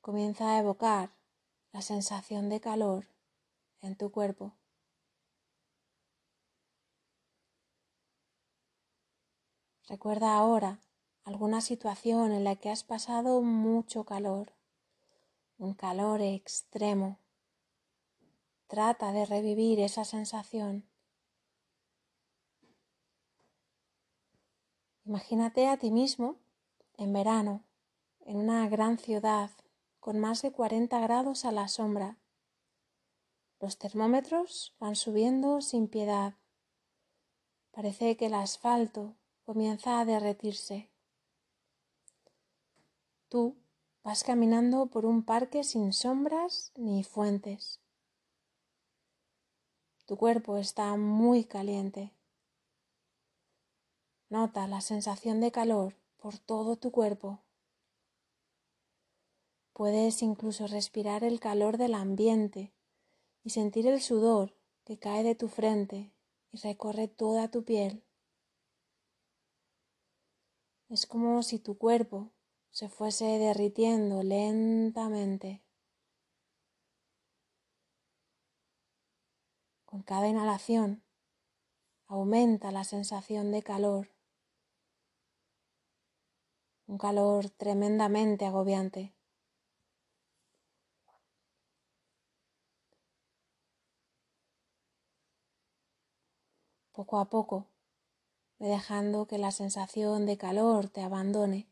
Comienza 0.03 0.51
a 0.51 0.59
evocar 0.59 1.17
la 1.73 1.81
sensación 1.81 2.51
de 2.51 2.61
calor 2.61 3.07
en 3.81 3.97
tu 3.97 4.13
cuerpo. 4.13 4.53
Recuerda 9.89 10.37
ahora 10.37 10.81
alguna 11.25 11.63
situación 11.63 12.31
en 12.31 12.45
la 12.45 12.57
que 12.57 12.69
has 12.69 12.85
pasado 12.85 13.41
mucho 13.41 14.05
calor, 14.05 14.53
un 15.57 15.73
calor 15.73 16.21
extremo. 16.21 17.19
Trata 18.67 19.13
de 19.13 19.25
revivir 19.25 19.81
esa 19.81 20.05
sensación. 20.05 20.87
Imagínate 25.07 25.69
a 25.69 25.77
ti 25.77 25.91
mismo 25.91 26.37
en 26.97 27.13
verano, 27.13 27.63
en 28.25 28.39
una 28.39 28.67
gran 28.71 28.97
ciudad 28.99 29.51
con 30.01 30.19
más 30.19 30.41
de 30.41 30.51
40 30.51 30.99
grados 31.01 31.45
a 31.45 31.53
la 31.53 31.69
sombra. 31.69 32.17
Los 33.61 33.77
termómetros 33.79 34.75
van 34.79 34.97
subiendo 34.97 35.61
sin 35.61 35.89
piedad. 35.89 36.35
Parece 37.71 38.17
que 38.17 38.27
el 38.27 38.35
asfalto 38.35 39.15
comienza 39.45 40.01
a 40.01 40.07
derretirse. 40.07 40.91
Tú 43.29 43.57
vas 44.05 44.25
caminando 44.25 44.87
por 44.87 45.05
un 45.05 45.23
parque 45.23 45.65
sin 45.65 45.93
sombras 45.93 46.73
ni 46.77 47.05
fuentes. 47.05 47.79
Tu 50.07 50.17
cuerpo 50.17 50.57
está 50.57 50.97
muy 50.97 51.45
caliente. 51.45 52.14
Nota 54.35 54.67
la 54.67 54.81
sensación 54.81 55.41
de 55.41 55.53
calor 55.53 55.95
por 56.17 56.41
todo 56.41 56.75
tu 56.75 56.91
cuerpo. 56.91 57.39
Puedes 59.73 60.23
incluso 60.23 60.67
respirar 60.67 61.23
el 61.23 61.39
calor 61.39 61.79
del 61.79 61.95
ambiente 61.95 62.75
y 63.45 63.51
sentir 63.51 63.87
el 63.87 64.01
sudor 64.01 64.53
que 64.83 64.99
cae 64.99 65.23
de 65.23 65.37
tu 65.37 65.47
frente 65.47 66.13
y 66.51 66.57
recorre 66.57 67.07
toda 67.07 67.49
tu 67.53 67.65
piel. 67.65 68.03
Es 70.89 71.07
como 71.07 71.45
si 71.45 71.61
tu 71.61 71.79
cuerpo 71.79 72.33
se 72.73 72.89
fuese 72.89 73.39
derritiendo 73.39 74.25
lentamente. 74.25 75.63
Con 79.85 80.03
cada 80.03 80.27
inhalación 80.27 81.05
aumenta 82.09 82.73
la 82.73 82.83
sensación 82.83 83.53
de 83.53 83.63
calor 83.63 84.14
un 86.87 86.99
calor 86.99 87.51
tremendamente 87.51 88.47
agobiante. 88.47 89.15
Poco 96.93 97.19
a 97.19 97.25
poco, 97.29 97.67
ve 98.59 98.69
dejando 98.69 99.27
que 99.27 99.39
la 99.39 99.51
sensación 99.51 100.27
de 100.27 100.37
calor 100.37 100.89
te 100.89 101.03
abandone. 101.03 101.69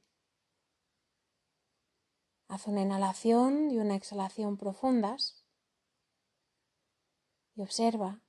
Haz 2.48 2.66
una 2.66 2.82
inhalación 2.82 3.70
y 3.70 3.78
una 3.78 3.94
exhalación 3.94 4.56
profundas 4.56 5.44
y 7.54 7.62
observa 7.62 8.20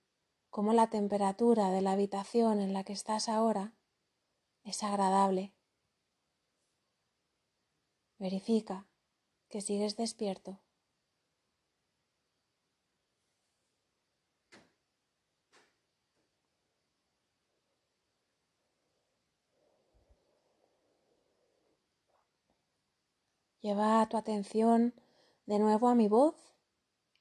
cómo 0.50 0.74
la 0.74 0.88
temperatura 0.88 1.72
de 1.72 1.82
la 1.82 1.94
habitación 1.94 2.62
en 2.62 2.74
la 2.74 2.84
que 2.84 2.94
estás 2.94 3.28
ahora 3.28 3.74
es 4.64 4.84
agradable. 4.84 5.53
Verifica 8.26 8.88
que 9.50 9.60
sigues 9.60 9.98
despierto. 9.98 10.62
Lleva 23.60 24.08
tu 24.08 24.16
atención 24.16 24.94
de 25.46 25.60
nuevo 25.60 25.90
a 25.90 25.96
mi 25.96 26.08
voz 26.08 26.36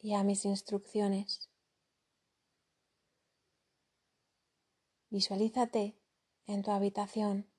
y 0.01 0.15
a 0.15 0.23
mis 0.23 0.45
instrucciones. 0.45 1.51
Visualízate 5.11 5.97
en 6.47 6.63
tu 6.63 6.71
habitación. 6.71 7.52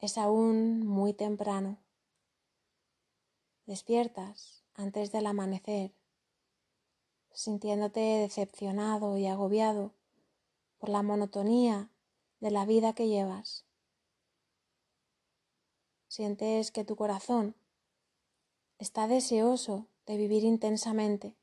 Es 0.00 0.16
aún 0.16 0.86
muy 0.86 1.12
temprano. 1.12 1.78
Despiertas 3.66 4.62
antes 4.74 5.10
del 5.10 5.26
amanecer, 5.26 5.92
sintiéndote 7.32 8.00
decepcionado 8.00 9.18
y 9.18 9.26
agobiado 9.26 9.92
por 10.78 10.88
la 10.88 11.02
monotonía 11.02 11.90
de 12.38 12.52
la 12.52 12.64
vida 12.64 12.92
que 12.92 13.08
llevas. 13.08 13.64
Sientes 16.06 16.70
que 16.70 16.84
tu 16.84 16.94
corazón 16.94 17.56
está 18.78 19.08
deseoso 19.08 19.88
de 20.06 20.16
vivir 20.16 20.44
intensamente 20.44 21.36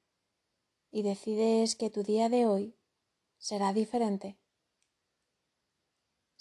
y 0.91 1.04
decides 1.04 1.76
que 1.76 1.89
tu 1.89 2.04
día 2.04 2.30
de 2.30 2.46
hoy 2.46 2.74
será 3.38 3.74
diferente. 3.74 4.38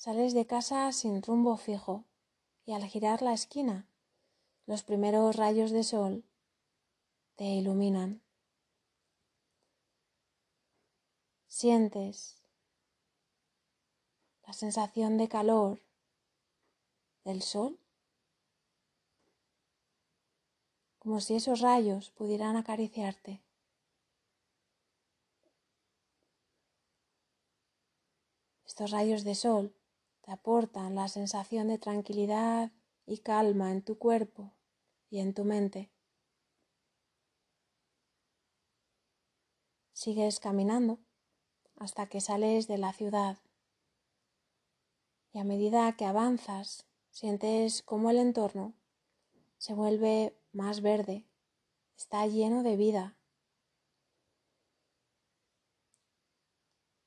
Sales 0.04 0.34
de 0.34 0.46
casa 0.46 0.92
sin 0.92 1.22
rumbo 1.22 1.56
fijo 1.56 2.04
y 2.66 2.74
al 2.74 2.84
girar 2.84 3.22
la 3.22 3.32
esquina 3.32 3.88
los 4.66 4.82
primeros 4.82 5.34
rayos 5.36 5.70
de 5.70 5.82
sol 5.82 6.26
te 7.36 7.44
iluminan. 7.44 8.20
Sientes 11.46 12.36
la 14.46 14.52
sensación 14.52 15.16
de 15.16 15.26
calor 15.26 15.80
del 17.24 17.40
sol 17.40 17.78
como 20.98 21.18
si 21.22 21.36
esos 21.36 21.62
rayos 21.62 22.10
pudieran 22.10 22.58
acariciarte. 22.58 23.42
Estos 28.66 28.90
rayos 28.90 29.24
de 29.24 29.34
sol 29.34 29.74
te 30.24 30.32
aportan 30.32 30.94
la 30.94 31.08
sensación 31.08 31.68
de 31.68 31.76
tranquilidad 31.76 32.72
y 33.04 33.18
calma 33.18 33.70
en 33.70 33.82
tu 33.82 33.98
cuerpo 33.98 34.54
y 35.10 35.18
en 35.18 35.34
tu 35.34 35.44
mente. 35.44 35.90
Sigues 39.92 40.40
caminando 40.40 40.98
hasta 41.76 42.08
que 42.08 42.22
sales 42.22 42.66
de 42.68 42.78
la 42.78 42.94
ciudad 42.94 43.38
y 45.32 45.40
a 45.40 45.44
medida 45.44 45.94
que 45.96 46.06
avanzas 46.06 46.86
sientes 47.10 47.82
como 47.82 48.08
el 48.08 48.16
entorno 48.16 48.72
se 49.58 49.74
vuelve 49.74 50.38
más 50.52 50.80
verde, 50.80 51.26
está 51.96 52.26
lleno 52.26 52.62
de 52.62 52.76
vida. 52.76 53.18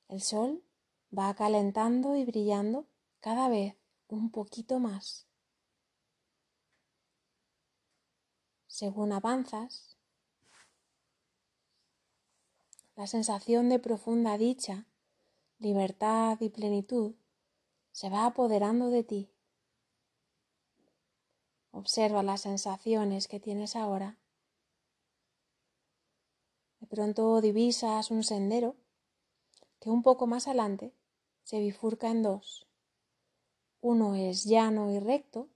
El 0.08 0.22
sol 0.22 0.62
va 1.16 1.34
calentando 1.34 2.16
y 2.16 2.24
brillando 2.24 2.86
cada 3.20 3.48
vez 3.48 3.76
un 4.08 4.30
poquito 4.30 4.78
más. 4.78 5.26
Según 8.66 9.12
avanzas, 9.12 9.96
la 12.94 13.06
sensación 13.06 13.68
de 13.68 13.78
profunda 13.78 14.38
dicha, 14.38 14.86
libertad 15.58 16.38
y 16.40 16.48
plenitud 16.48 17.14
se 17.92 18.10
va 18.10 18.26
apoderando 18.26 18.90
de 18.90 19.02
ti. 19.02 19.32
Observa 21.72 22.22
las 22.22 22.42
sensaciones 22.42 23.28
que 23.28 23.40
tienes 23.40 23.76
ahora. 23.76 24.18
De 26.80 26.86
pronto 26.86 27.40
divisas 27.40 28.10
un 28.10 28.22
sendero 28.22 28.76
que 29.80 29.90
un 29.90 30.02
poco 30.02 30.26
más 30.26 30.46
adelante 30.46 30.94
se 31.42 31.58
bifurca 31.58 32.10
en 32.10 32.22
dos. 32.22 32.67
Uno 33.80 34.16
es 34.16 34.44
llano 34.44 34.90
y 34.90 34.98
recto 34.98 35.48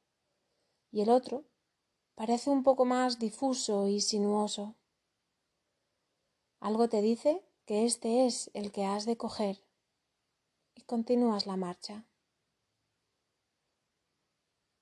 y 0.93 1.01
el 1.01 1.11
otro 1.11 1.45
parece 2.15 2.51
un 2.51 2.63
poco 2.63 2.85
más 2.85 3.19
difuso 3.19 3.89
y 3.89 4.01
sinuoso. 4.01 4.77
Algo 6.61 6.89
te 6.89 7.03
dice 7.03 7.45
que 7.67 7.85
este 7.85 8.27
es 8.27 8.51
el 8.55 8.71
que 8.71 8.85
has 8.85 9.07
de 9.07 9.17
coger 9.17 9.65
y 10.75 10.83
continúas 10.83 11.47
la 11.47 11.57
marcha. 11.57 12.05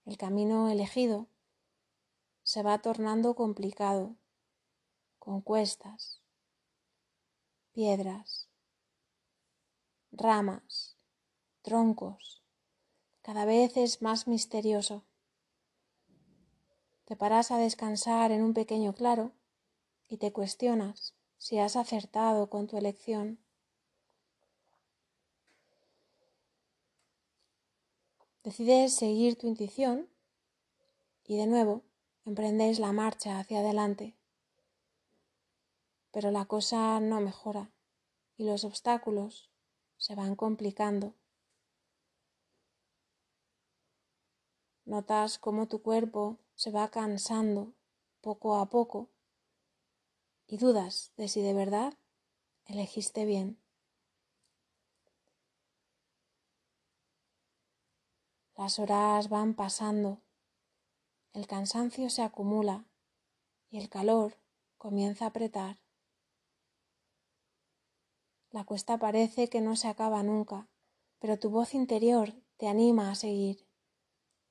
El 0.04 0.18
camino 0.18 0.68
elegido 0.68 1.26
se 2.42 2.62
va 2.62 2.82
tornando 2.82 3.34
complicado, 3.34 4.16
con 5.18 5.40
cuestas, 5.40 6.20
piedras, 7.72 8.48
ramas, 10.10 10.96
troncos. 11.62 12.39
Cada 13.22 13.44
vez 13.44 13.76
es 13.76 14.02
más 14.02 14.26
misterioso. 14.26 15.04
Te 17.04 17.16
paras 17.16 17.50
a 17.50 17.58
descansar 17.58 18.32
en 18.32 18.42
un 18.42 18.54
pequeño 18.54 18.94
claro 18.94 19.32
y 20.08 20.16
te 20.16 20.32
cuestionas 20.32 21.14
si 21.36 21.58
has 21.58 21.76
acertado 21.76 22.48
con 22.48 22.66
tu 22.66 22.76
elección. 22.76 23.38
Decides 28.42 28.94
seguir 28.94 29.36
tu 29.36 29.46
intuición 29.46 30.08
y 31.24 31.36
de 31.36 31.46
nuevo 31.46 31.82
emprendes 32.24 32.78
la 32.78 32.92
marcha 32.92 33.38
hacia 33.38 33.60
adelante. 33.60 34.16
Pero 36.10 36.30
la 36.30 36.46
cosa 36.46 37.00
no 37.00 37.20
mejora 37.20 37.70
y 38.36 38.44
los 38.44 38.64
obstáculos 38.64 39.50
se 39.98 40.14
van 40.14 40.36
complicando. 40.36 41.14
Notas 44.90 45.38
cómo 45.38 45.68
tu 45.68 45.82
cuerpo 45.82 46.40
se 46.56 46.72
va 46.72 46.90
cansando 46.90 47.74
poco 48.20 48.56
a 48.56 48.68
poco 48.68 49.08
y 50.48 50.56
dudas 50.56 51.12
de 51.16 51.28
si 51.28 51.42
de 51.42 51.54
verdad 51.54 51.94
elegiste 52.64 53.24
bien. 53.24 53.56
Las 58.56 58.80
horas 58.80 59.28
van 59.28 59.54
pasando, 59.54 60.18
el 61.34 61.46
cansancio 61.46 62.10
se 62.10 62.22
acumula 62.22 62.84
y 63.70 63.78
el 63.78 63.88
calor 63.88 64.38
comienza 64.76 65.26
a 65.26 65.28
apretar. 65.28 65.78
La 68.50 68.64
cuesta 68.64 68.98
parece 68.98 69.48
que 69.48 69.60
no 69.60 69.76
se 69.76 69.86
acaba 69.86 70.24
nunca, 70.24 70.66
pero 71.20 71.38
tu 71.38 71.48
voz 71.48 71.74
interior 71.74 72.34
te 72.56 72.66
anima 72.66 73.12
a 73.12 73.14
seguir. 73.14 73.69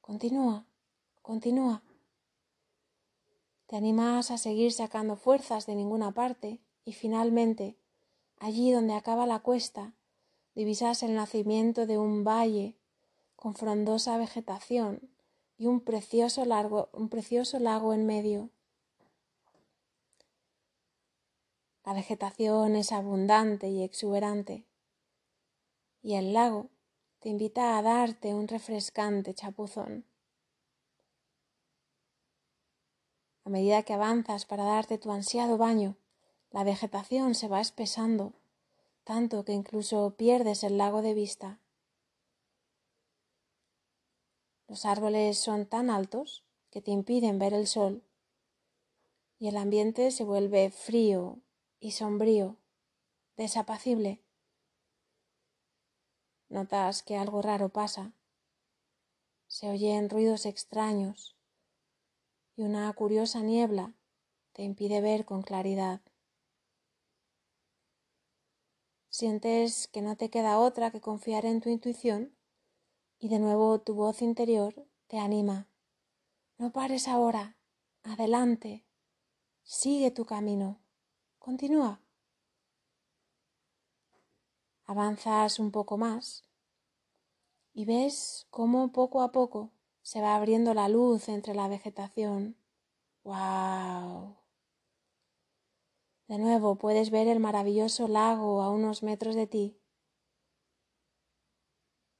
Continúa, 0.09 0.65
continúa. 1.21 1.83
Te 3.67 3.75
animas 3.75 4.31
a 4.31 4.39
seguir 4.39 4.71
sacando 4.71 5.15
fuerzas 5.15 5.67
de 5.67 5.75
ninguna 5.75 6.15
parte 6.15 6.59
y 6.83 6.93
finalmente, 6.93 7.77
allí 8.39 8.71
donde 8.71 8.95
acaba 8.95 9.27
la 9.27 9.37
cuesta, 9.37 9.93
divisas 10.55 11.03
el 11.03 11.13
nacimiento 11.13 11.85
de 11.85 11.99
un 11.99 12.23
valle 12.23 12.75
con 13.35 13.53
frondosa 13.53 14.17
vegetación 14.17 15.11
y 15.59 15.67
un 15.67 15.79
precioso, 15.79 16.41
un 16.91 17.09
precioso 17.09 17.59
lago 17.59 17.93
en 17.93 18.07
medio. 18.07 18.49
La 21.85 21.93
vegetación 21.93 22.75
es 22.75 22.91
abundante 22.91 23.69
y 23.69 23.83
exuberante 23.83 24.65
y 26.01 26.15
el 26.15 26.33
lago 26.33 26.71
te 27.19 27.29
invita 27.29 27.77
a 27.77 27.81
darte 27.81 28.33
un 28.33 28.47
refrescante 28.47 29.33
chapuzón. 29.33 30.05
A 33.43 33.49
medida 33.49 33.83
que 33.83 33.93
avanzas 33.93 34.45
para 34.45 34.63
darte 34.63 34.97
tu 34.97 35.11
ansiado 35.11 35.57
baño, 35.57 35.97
la 36.51 36.63
vegetación 36.63 37.35
se 37.35 37.47
va 37.47 37.59
espesando, 37.59 38.33
tanto 39.03 39.43
que 39.43 39.53
incluso 39.53 40.15
pierdes 40.15 40.63
el 40.63 40.77
lago 40.77 41.01
de 41.01 41.13
vista. 41.13 41.59
Los 44.67 44.85
árboles 44.85 45.37
son 45.37 45.65
tan 45.65 45.89
altos 45.89 46.45
que 46.69 46.81
te 46.81 46.91
impiden 46.91 47.39
ver 47.39 47.53
el 47.53 47.67
sol 47.67 48.03
y 49.39 49.47
el 49.47 49.57
ambiente 49.57 50.11
se 50.11 50.23
vuelve 50.23 50.69
frío 50.69 51.39
y 51.79 51.91
sombrío, 51.91 52.57
desapacible. 53.35 54.21
Notas 56.49 57.03
que 57.03 57.15
algo 57.15 57.41
raro 57.41 57.69
pasa. 57.69 58.11
Se 59.47 59.69
oyen 59.69 60.09
ruidos 60.09 60.45
extraños 60.45 61.37
y 62.55 62.63
una 62.63 62.91
curiosa 62.93 63.41
niebla 63.41 63.93
te 64.53 64.63
impide 64.63 64.99
ver 64.99 65.25
con 65.25 65.43
claridad. 65.43 66.01
Sientes 69.09 69.87
que 69.87 70.01
no 70.01 70.15
te 70.15 70.29
queda 70.29 70.59
otra 70.59 70.91
que 70.91 71.01
confiar 71.01 71.45
en 71.45 71.61
tu 71.61 71.69
intuición 71.69 72.35
y 73.19 73.29
de 73.29 73.37
nuevo 73.37 73.79
tu 73.79 73.93
voz 73.93 74.21
interior 74.21 74.87
te 75.07 75.19
anima. 75.19 75.67
No 76.57 76.71
pares 76.71 77.07
ahora, 77.07 77.57
adelante, 78.03 78.85
sigue 79.63 80.09
tu 80.09 80.25
camino, 80.25 80.79
continúa. 81.37 82.01
Avanzas 84.89 85.59
un 85.59 85.69
poco 85.69 85.99
más 85.99 86.49
y 87.75 87.85
ves 87.85 88.47
cómo 88.49 88.91
poco 88.91 89.21
a 89.21 89.31
poco 89.31 89.71
se 90.01 90.19
va 90.19 90.35
abriendo 90.35 90.73
la 90.73 90.89
luz 90.89 91.29
entre 91.29 91.53
la 91.53 91.67
vegetación. 91.67 92.57
¡Wow! 93.23 94.35
De 96.27 96.39
nuevo 96.39 96.73
puedes 96.79 97.11
ver 97.11 97.27
el 97.27 97.39
maravilloso 97.39 98.07
lago 98.07 98.63
a 98.63 98.71
unos 98.71 99.03
metros 99.03 99.35
de 99.35 99.45
ti. 99.45 99.79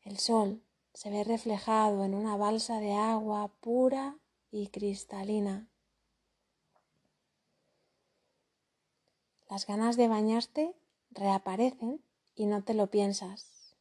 El 0.03 0.19
sol 0.19 0.63
se 0.93 1.10
ve 1.10 1.23
reflejado 1.23 2.05
en 2.05 2.13
una 2.13 2.38
balsa 2.38 2.79
de 2.79 2.93
agua 2.93 3.47
pura 3.62 4.19
y 4.51 4.67
cristalina. 4.67 5.71
Las 9.49 9.65
ganas 9.65 9.97
de 9.97 10.08
bañarte 10.08 10.75
reaparecen 11.10 12.08
y 12.39 12.45
no 12.45 12.63
te 12.63 12.73
lo 12.73 12.88
piensas. 12.88 13.75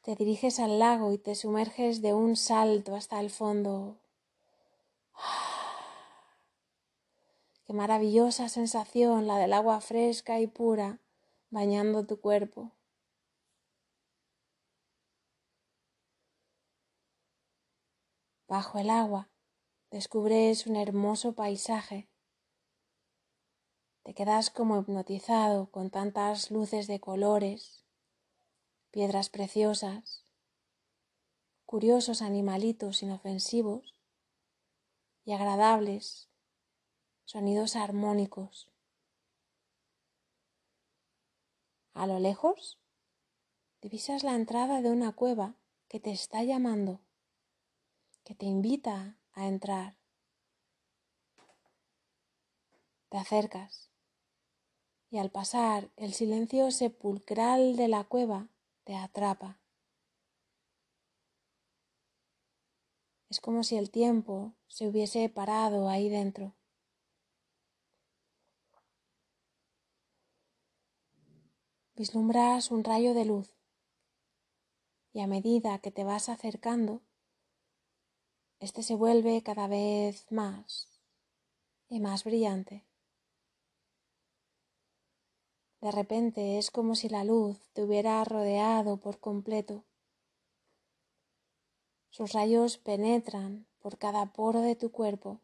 Te 0.00 0.16
diriges 0.16 0.60
al 0.60 0.78
lago 0.78 1.12
y 1.12 1.18
te 1.18 1.34
sumerges 1.34 2.00
de 2.00 2.14
un 2.14 2.36
salto 2.36 2.96
hasta 2.96 3.20
el 3.20 3.28
fondo. 3.28 3.98
Qué 7.66 7.74
maravillosa 7.74 8.48
sensación 8.48 9.26
la 9.26 9.36
del 9.36 9.52
agua 9.52 9.82
fresca 9.82 10.40
y 10.40 10.46
pura 10.46 11.00
bañando 11.50 12.06
tu 12.06 12.18
cuerpo. 12.18 12.72
Bajo 18.48 18.78
el 18.78 18.88
agua 18.88 19.28
descubres 19.90 20.66
un 20.66 20.76
hermoso 20.76 21.34
paisaje. 21.34 22.07
Te 24.08 24.14
quedas 24.14 24.48
como 24.48 24.80
hipnotizado 24.80 25.70
con 25.70 25.90
tantas 25.90 26.50
luces 26.50 26.86
de 26.86 26.98
colores, 26.98 27.84
piedras 28.90 29.28
preciosas, 29.28 30.24
curiosos 31.66 32.22
animalitos 32.22 33.02
inofensivos 33.02 34.00
y 35.26 35.32
agradables 35.32 36.30
sonidos 37.26 37.76
armónicos. 37.76 38.70
A 41.92 42.06
lo 42.06 42.18
lejos 42.18 42.78
divisas 43.82 44.24
la 44.24 44.36
entrada 44.36 44.80
de 44.80 44.90
una 44.90 45.12
cueva 45.12 45.54
que 45.86 46.00
te 46.00 46.12
está 46.12 46.42
llamando, 46.44 47.02
que 48.24 48.34
te 48.34 48.46
invita 48.46 49.18
a 49.34 49.46
entrar. 49.46 49.98
Te 53.10 53.18
acercas 53.18 53.88
y 55.10 55.18
al 55.18 55.30
pasar 55.30 55.90
el 55.96 56.12
silencio 56.12 56.70
sepulcral 56.70 57.76
de 57.76 57.88
la 57.88 58.04
cueva 58.04 58.48
te 58.84 58.94
atrapa. 58.94 59.58
Es 63.30 63.40
como 63.40 63.62
si 63.62 63.76
el 63.76 63.90
tiempo 63.90 64.54
se 64.66 64.88
hubiese 64.88 65.28
parado 65.28 65.88
ahí 65.88 66.08
dentro. 66.08 66.54
vislumbras 71.98 72.70
un 72.70 72.84
rayo 72.84 73.12
de 73.12 73.24
luz 73.24 73.56
y 75.12 75.20
a 75.20 75.26
medida 75.26 75.80
que 75.80 75.90
te 75.90 76.04
vas 76.04 76.28
acercando, 76.28 77.02
este 78.60 78.84
se 78.84 78.94
vuelve 78.94 79.42
cada 79.42 79.66
vez 79.66 80.30
más 80.30 80.86
y 81.88 81.98
más 81.98 82.22
brillante. 82.22 82.87
De 85.80 85.92
repente 85.92 86.58
es 86.58 86.70
como 86.72 86.96
si 86.96 87.08
la 87.08 87.22
luz 87.22 87.56
te 87.72 87.84
hubiera 87.84 88.24
rodeado 88.24 88.96
por 88.96 89.20
completo. 89.20 89.84
Sus 92.10 92.32
rayos 92.32 92.78
penetran 92.78 93.66
por 93.78 93.96
cada 93.96 94.32
poro 94.32 94.60
de 94.60 94.74
tu 94.74 94.90
cuerpo. 94.90 95.40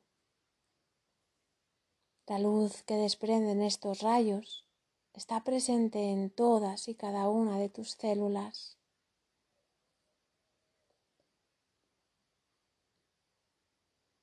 La 2.26 2.40
luz 2.40 2.82
que 2.82 2.96
desprenden 2.96 3.62
estos 3.62 4.00
rayos 4.00 4.66
está 5.12 5.44
presente 5.44 6.10
en 6.10 6.30
todas 6.30 6.88
y 6.88 6.96
cada 6.96 7.28
una 7.28 7.58
de 7.58 7.68
tus 7.68 7.92
células. 7.92 8.76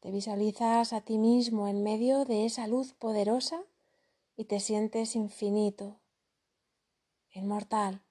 Te 0.01 0.11
visualizas 0.11 0.91
a 0.91 1.01
ti 1.01 1.19
mismo 1.19 1.67
en 1.69 1.83
medio 1.83 2.25
de 2.25 2.45
esa 2.45 2.67
luz 2.67 2.93
poderosa 2.93 3.61
y 4.35 4.45
te 4.45 4.59
sientes 4.59 5.15
infinito, 5.15 6.00
inmortal. 7.31 8.01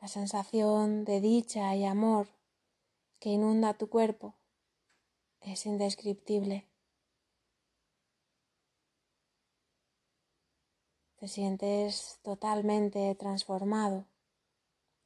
La 0.00 0.08
sensación 0.08 1.04
de 1.04 1.20
dicha 1.20 1.74
y 1.76 1.84
amor 1.84 2.28
que 3.20 3.30
inunda 3.30 3.74
tu 3.74 3.88
cuerpo 3.88 4.34
es 5.40 5.66
indescriptible. 5.66 6.66
te 11.24 11.28
sientes 11.28 12.18
totalmente 12.22 13.14
transformado 13.14 14.04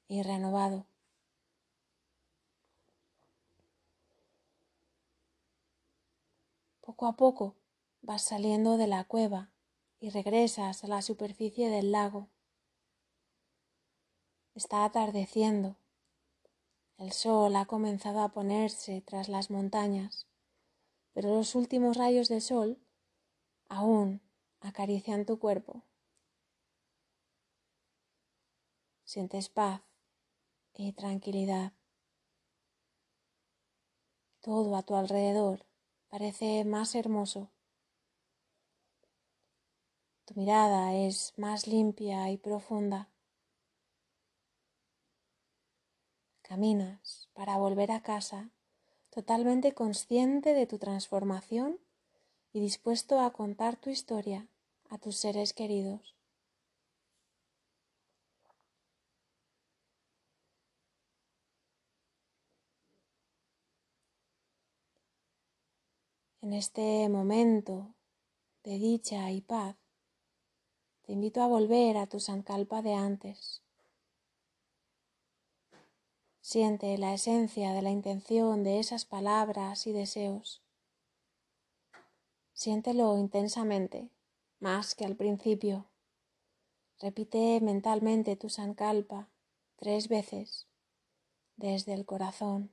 y 0.08 0.20
renovado. 0.24 0.84
Poco 6.80 7.06
a 7.06 7.12
poco 7.12 7.54
vas 8.02 8.22
saliendo 8.22 8.76
de 8.76 8.86
la 8.86 9.04
cueva 9.04 9.52
y 10.00 10.10
regresas 10.10 10.84
a 10.84 10.88
la 10.88 11.02
superficie 11.02 11.68
del 11.68 11.92
lago. 11.92 12.28
Está 14.54 14.84
atardeciendo. 14.84 15.76
El 16.96 17.12
sol 17.12 17.54
ha 17.56 17.66
comenzado 17.66 18.20
a 18.20 18.30
ponerse 18.30 19.00
tras 19.00 19.28
las 19.28 19.50
montañas, 19.50 20.26
pero 21.12 21.34
los 21.34 21.54
últimos 21.54 21.96
rayos 21.96 22.28
de 22.28 22.40
sol 22.40 22.78
aún 23.68 24.20
acarician 24.60 25.26
tu 25.26 25.38
cuerpo. 25.38 25.84
sientes 29.08 29.48
paz 29.48 29.80
y 30.74 30.92
tranquilidad. 30.92 31.72
Todo 34.42 34.76
a 34.76 34.82
tu 34.82 34.96
alrededor 34.96 35.64
parece 36.10 36.66
más 36.66 36.94
hermoso. 36.94 37.50
Tu 40.28 40.34
mirada 40.34 40.94
es 40.94 41.32
más 41.38 41.66
limpia 41.66 42.30
y 42.30 42.36
profunda. 42.36 43.08
Caminas 46.42 47.30
para 47.32 47.56
volver 47.56 47.90
a 47.92 48.02
casa 48.02 48.50
totalmente 49.08 49.72
consciente 49.72 50.52
de 50.52 50.66
tu 50.66 50.76
transformación 50.78 51.80
y 52.52 52.60
dispuesto 52.60 53.20
a 53.20 53.32
contar 53.32 53.76
tu 53.76 53.88
historia 53.88 54.48
a 54.90 54.98
tus 54.98 55.16
seres 55.16 55.54
queridos. 55.54 56.14
En 66.42 66.52
este 66.52 67.08
momento 67.08 67.94
de 68.62 68.78
dicha 68.78 69.30
y 69.30 69.40
paz, 69.40 69.87
te 71.08 71.14
invito 71.14 71.40
a 71.40 71.46
volver 71.46 71.96
a 71.96 72.06
tu 72.06 72.20
sankalpa 72.20 72.82
de 72.82 72.92
antes. 72.92 73.62
Siente 76.42 76.98
la 76.98 77.14
esencia 77.14 77.72
de 77.72 77.80
la 77.80 77.88
intención 77.88 78.62
de 78.62 78.78
esas 78.78 79.06
palabras 79.06 79.86
y 79.86 79.92
deseos. 79.92 80.62
Siéntelo 82.52 83.16
intensamente, 83.16 84.10
más 84.60 84.94
que 84.94 85.06
al 85.06 85.16
principio. 85.16 85.86
Repite 87.00 87.58
mentalmente 87.62 88.36
tu 88.36 88.50
sankalpa 88.50 89.30
tres 89.76 90.08
veces 90.08 90.66
desde 91.56 91.94
el 91.94 92.04
corazón. 92.04 92.70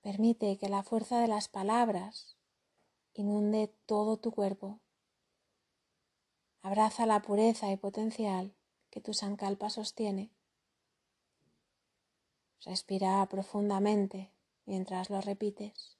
Permite 0.00 0.58
que 0.58 0.68
la 0.68 0.82
fuerza 0.82 1.20
de 1.20 1.28
las 1.28 1.46
palabras 1.46 2.36
inunde 3.14 3.72
todo 3.86 4.16
tu 4.16 4.32
cuerpo. 4.32 4.80
Abraza 6.64 7.04
la 7.04 7.20
pureza 7.20 7.70
y 7.70 7.76
potencial 7.76 8.54
que 8.88 9.02
tu 9.02 9.12
sankalpa 9.12 9.68
sostiene. 9.68 10.30
Respira 12.64 13.26
profundamente 13.28 14.32
mientras 14.64 15.10
lo 15.10 15.20
repites. 15.20 15.98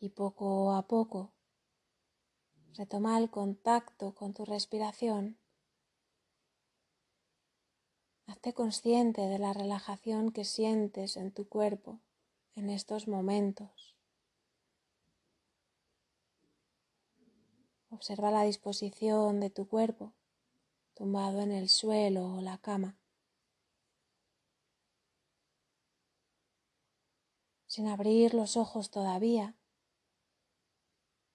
y 0.00 0.10
poco 0.10 0.72
a 0.74 0.86
poco 0.86 1.33
retoma 2.76 3.18
el 3.18 3.30
contacto 3.30 4.14
con 4.14 4.34
tu 4.34 4.44
respiración. 4.44 5.38
Hazte 8.26 8.52
consciente 8.52 9.22
de 9.22 9.38
la 9.38 9.52
relajación 9.52 10.32
que 10.32 10.44
sientes 10.44 11.16
en 11.16 11.30
tu 11.30 11.48
cuerpo 11.48 12.00
en 12.56 12.70
estos 12.70 13.06
momentos. 13.06 13.94
Observa 17.90 18.30
la 18.30 18.42
disposición 18.42 19.40
de 19.40 19.50
tu 19.50 19.68
cuerpo 19.68 20.12
tumbado 20.94 21.40
en 21.40 21.52
el 21.52 21.68
suelo 21.68 22.34
o 22.34 22.40
la 22.40 22.58
cama. 22.58 22.96
Sin 27.66 27.88
abrir 27.88 28.34
los 28.34 28.56
ojos 28.56 28.90
todavía, 28.90 29.54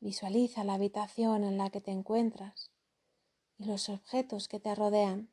Visualiza 0.02 0.64
la 0.64 0.76
habitación 0.76 1.44
en 1.44 1.58
la 1.58 1.70
que 1.70 1.82
te 1.82 1.92
encuentras 1.92 2.72
y 3.58 3.66
los 3.66 3.90
objetos 3.90 4.48
que 4.48 4.60
te 4.60 4.74
rodean. 4.74 5.30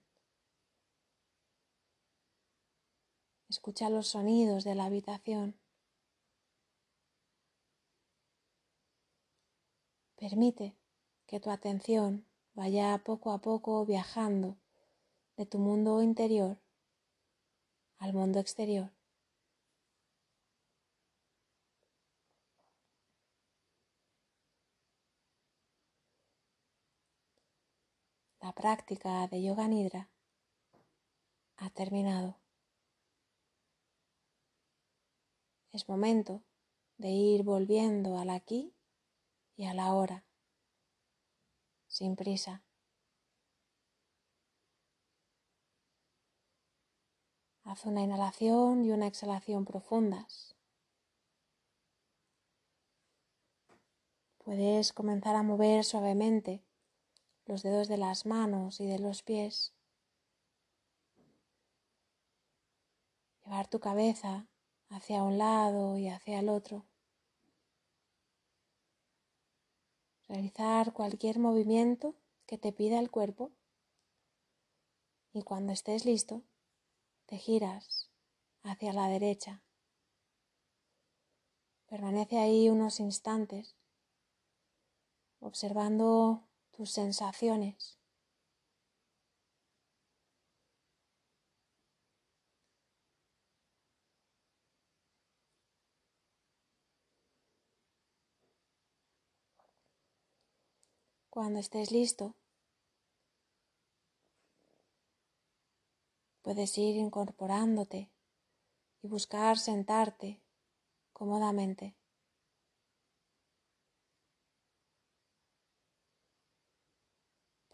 Escucha 3.49 3.89
los 3.91 4.09
sonidos 4.09 4.65
de 4.65 4.75
la 4.75 4.87
habitación. 4.87 5.57
Permite 10.17 10.75
que 11.27 11.39
tu 11.39 11.51
atención 11.51 12.27
vaya 12.55 12.99
poco 13.05 13.31
a 13.31 13.39
poco 13.39 13.85
viajando 13.85 14.57
de 15.37 15.47
tu 15.47 15.59
mundo 15.59 16.03
interior 16.03 16.59
al 17.99 18.13
mundo 18.13 18.41
exterior. 18.41 18.91
La 28.41 28.46
práctica 28.57 29.29
de 29.29 29.43
yoga 29.43 29.69
nidra 29.69 30.09
ha 31.59 31.69
terminado. 31.69 32.39
Es 35.73 35.87
momento 35.91 36.43
de 36.97 37.11
ir 37.11 37.43
volviendo 37.43 38.19
al 38.19 38.31
aquí 38.31 38.75
y 39.57 39.67
a 39.67 39.75
la 39.75 39.93
hora, 39.93 40.25
sin 41.87 42.17
prisa. 42.17 42.65
Haz 47.65 47.85
una 47.85 48.01
inhalación 48.01 48.87
y 48.87 48.91
una 48.91 49.07
exhalación 49.07 49.67
profundas. 49.67 50.57
Puedes 54.39 54.95
comenzar 54.95 55.37
a 55.37 55.43
mover 55.43 55.85
suavemente 55.85 56.66
los 57.47 57.63
dedos 57.63 57.89
de 57.89 57.97
las 57.97 58.27
manos 58.27 58.81
y 58.81 58.87
de 58.87 58.99
los 58.99 59.23
pies. 59.23 59.73
Llevar 63.45 63.69
tu 63.69 63.79
cabeza 63.79 64.47
hacia 64.89 65.23
un 65.23 65.39
lado 65.39 65.97
y 65.97 66.09
hacia 66.09 66.41
el 66.41 66.49
otro. 66.49 66.85
Realizar 70.29 70.93
cualquier 70.93 71.39
movimiento 71.39 72.17
que 72.47 72.59
te 72.59 72.73
pida 72.73 72.99
el 72.99 73.11
cuerpo 73.11 73.53
y 75.33 75.43
cuando 75.43 75.73
estés 75.73 76.05
listo 76.05 76.43
te 77.27 77.39
giras 77.39 78.11
hacia 78.65 78.93
la 78.93 79.09
derecha. 79.09 79.63
Permanece 81.87 82.39
ahí 82.39 82.69
unos 82.69 82.99
instantes 82.99 83.77
observando 85.39 86.46
tus 86.77 86.91
sensaciones. 86.91 87.97
Cuando 101.31 101.61
estés 101.61 101.91
listo, 101.91 102.35
puedes 106.43 106.77
ir 106.77 106.97
incorporándote 106.97 108.11
y 109.03 109.09
buscar 109.09 109.59
sentarte 109.59 110.43
cómodamente. 111.13 111.97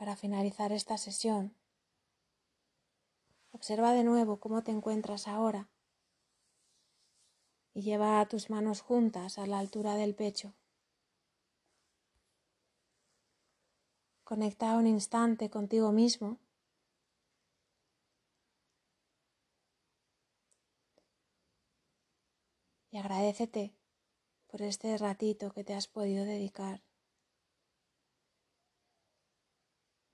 Para 0.02 0.16
finalizar 0.16 0.72
esta 0.72 0.98
sesión, 0.98 1.54
observa 3.52 3.92
de 3.92 4.02
nuevo 4.02 4.40
cómo 4.40 4.64
te 4.64 4.72
encuentras 4.72 5.28
ahora 5.28 5.68
y 7.72 7.82
lleva 7.82 8.26
tus 8.26 8.50
manos 8.50 8.80
juntas 8.80 9.38
a 9.38 9.46
la 9.46 9.60
altura 9.60 9.94
del 9.94 10.16
pecho. 10.16 10.54
Conecta 14.24 14.76
un 14.76 14.88
instante 14.88 15.50
contigo 15.50 15.92
mismo. 15.92 16.40
Y 22.90 22.98
agradecete 22.98 23.72
por 24.48 24.62
este 24.62 24.98
ratito 24.98 25.52
que 25.52 25.62
te 25.62 25.74
has 25.74 25.86
podido 25.86 26.24
dedicar. 26.24 26.82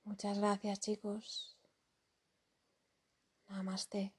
Muchas 0.09 0.39
gracias 0.39 0.81
chicos. 0.81 1.55
Namaste. 3.51 4.15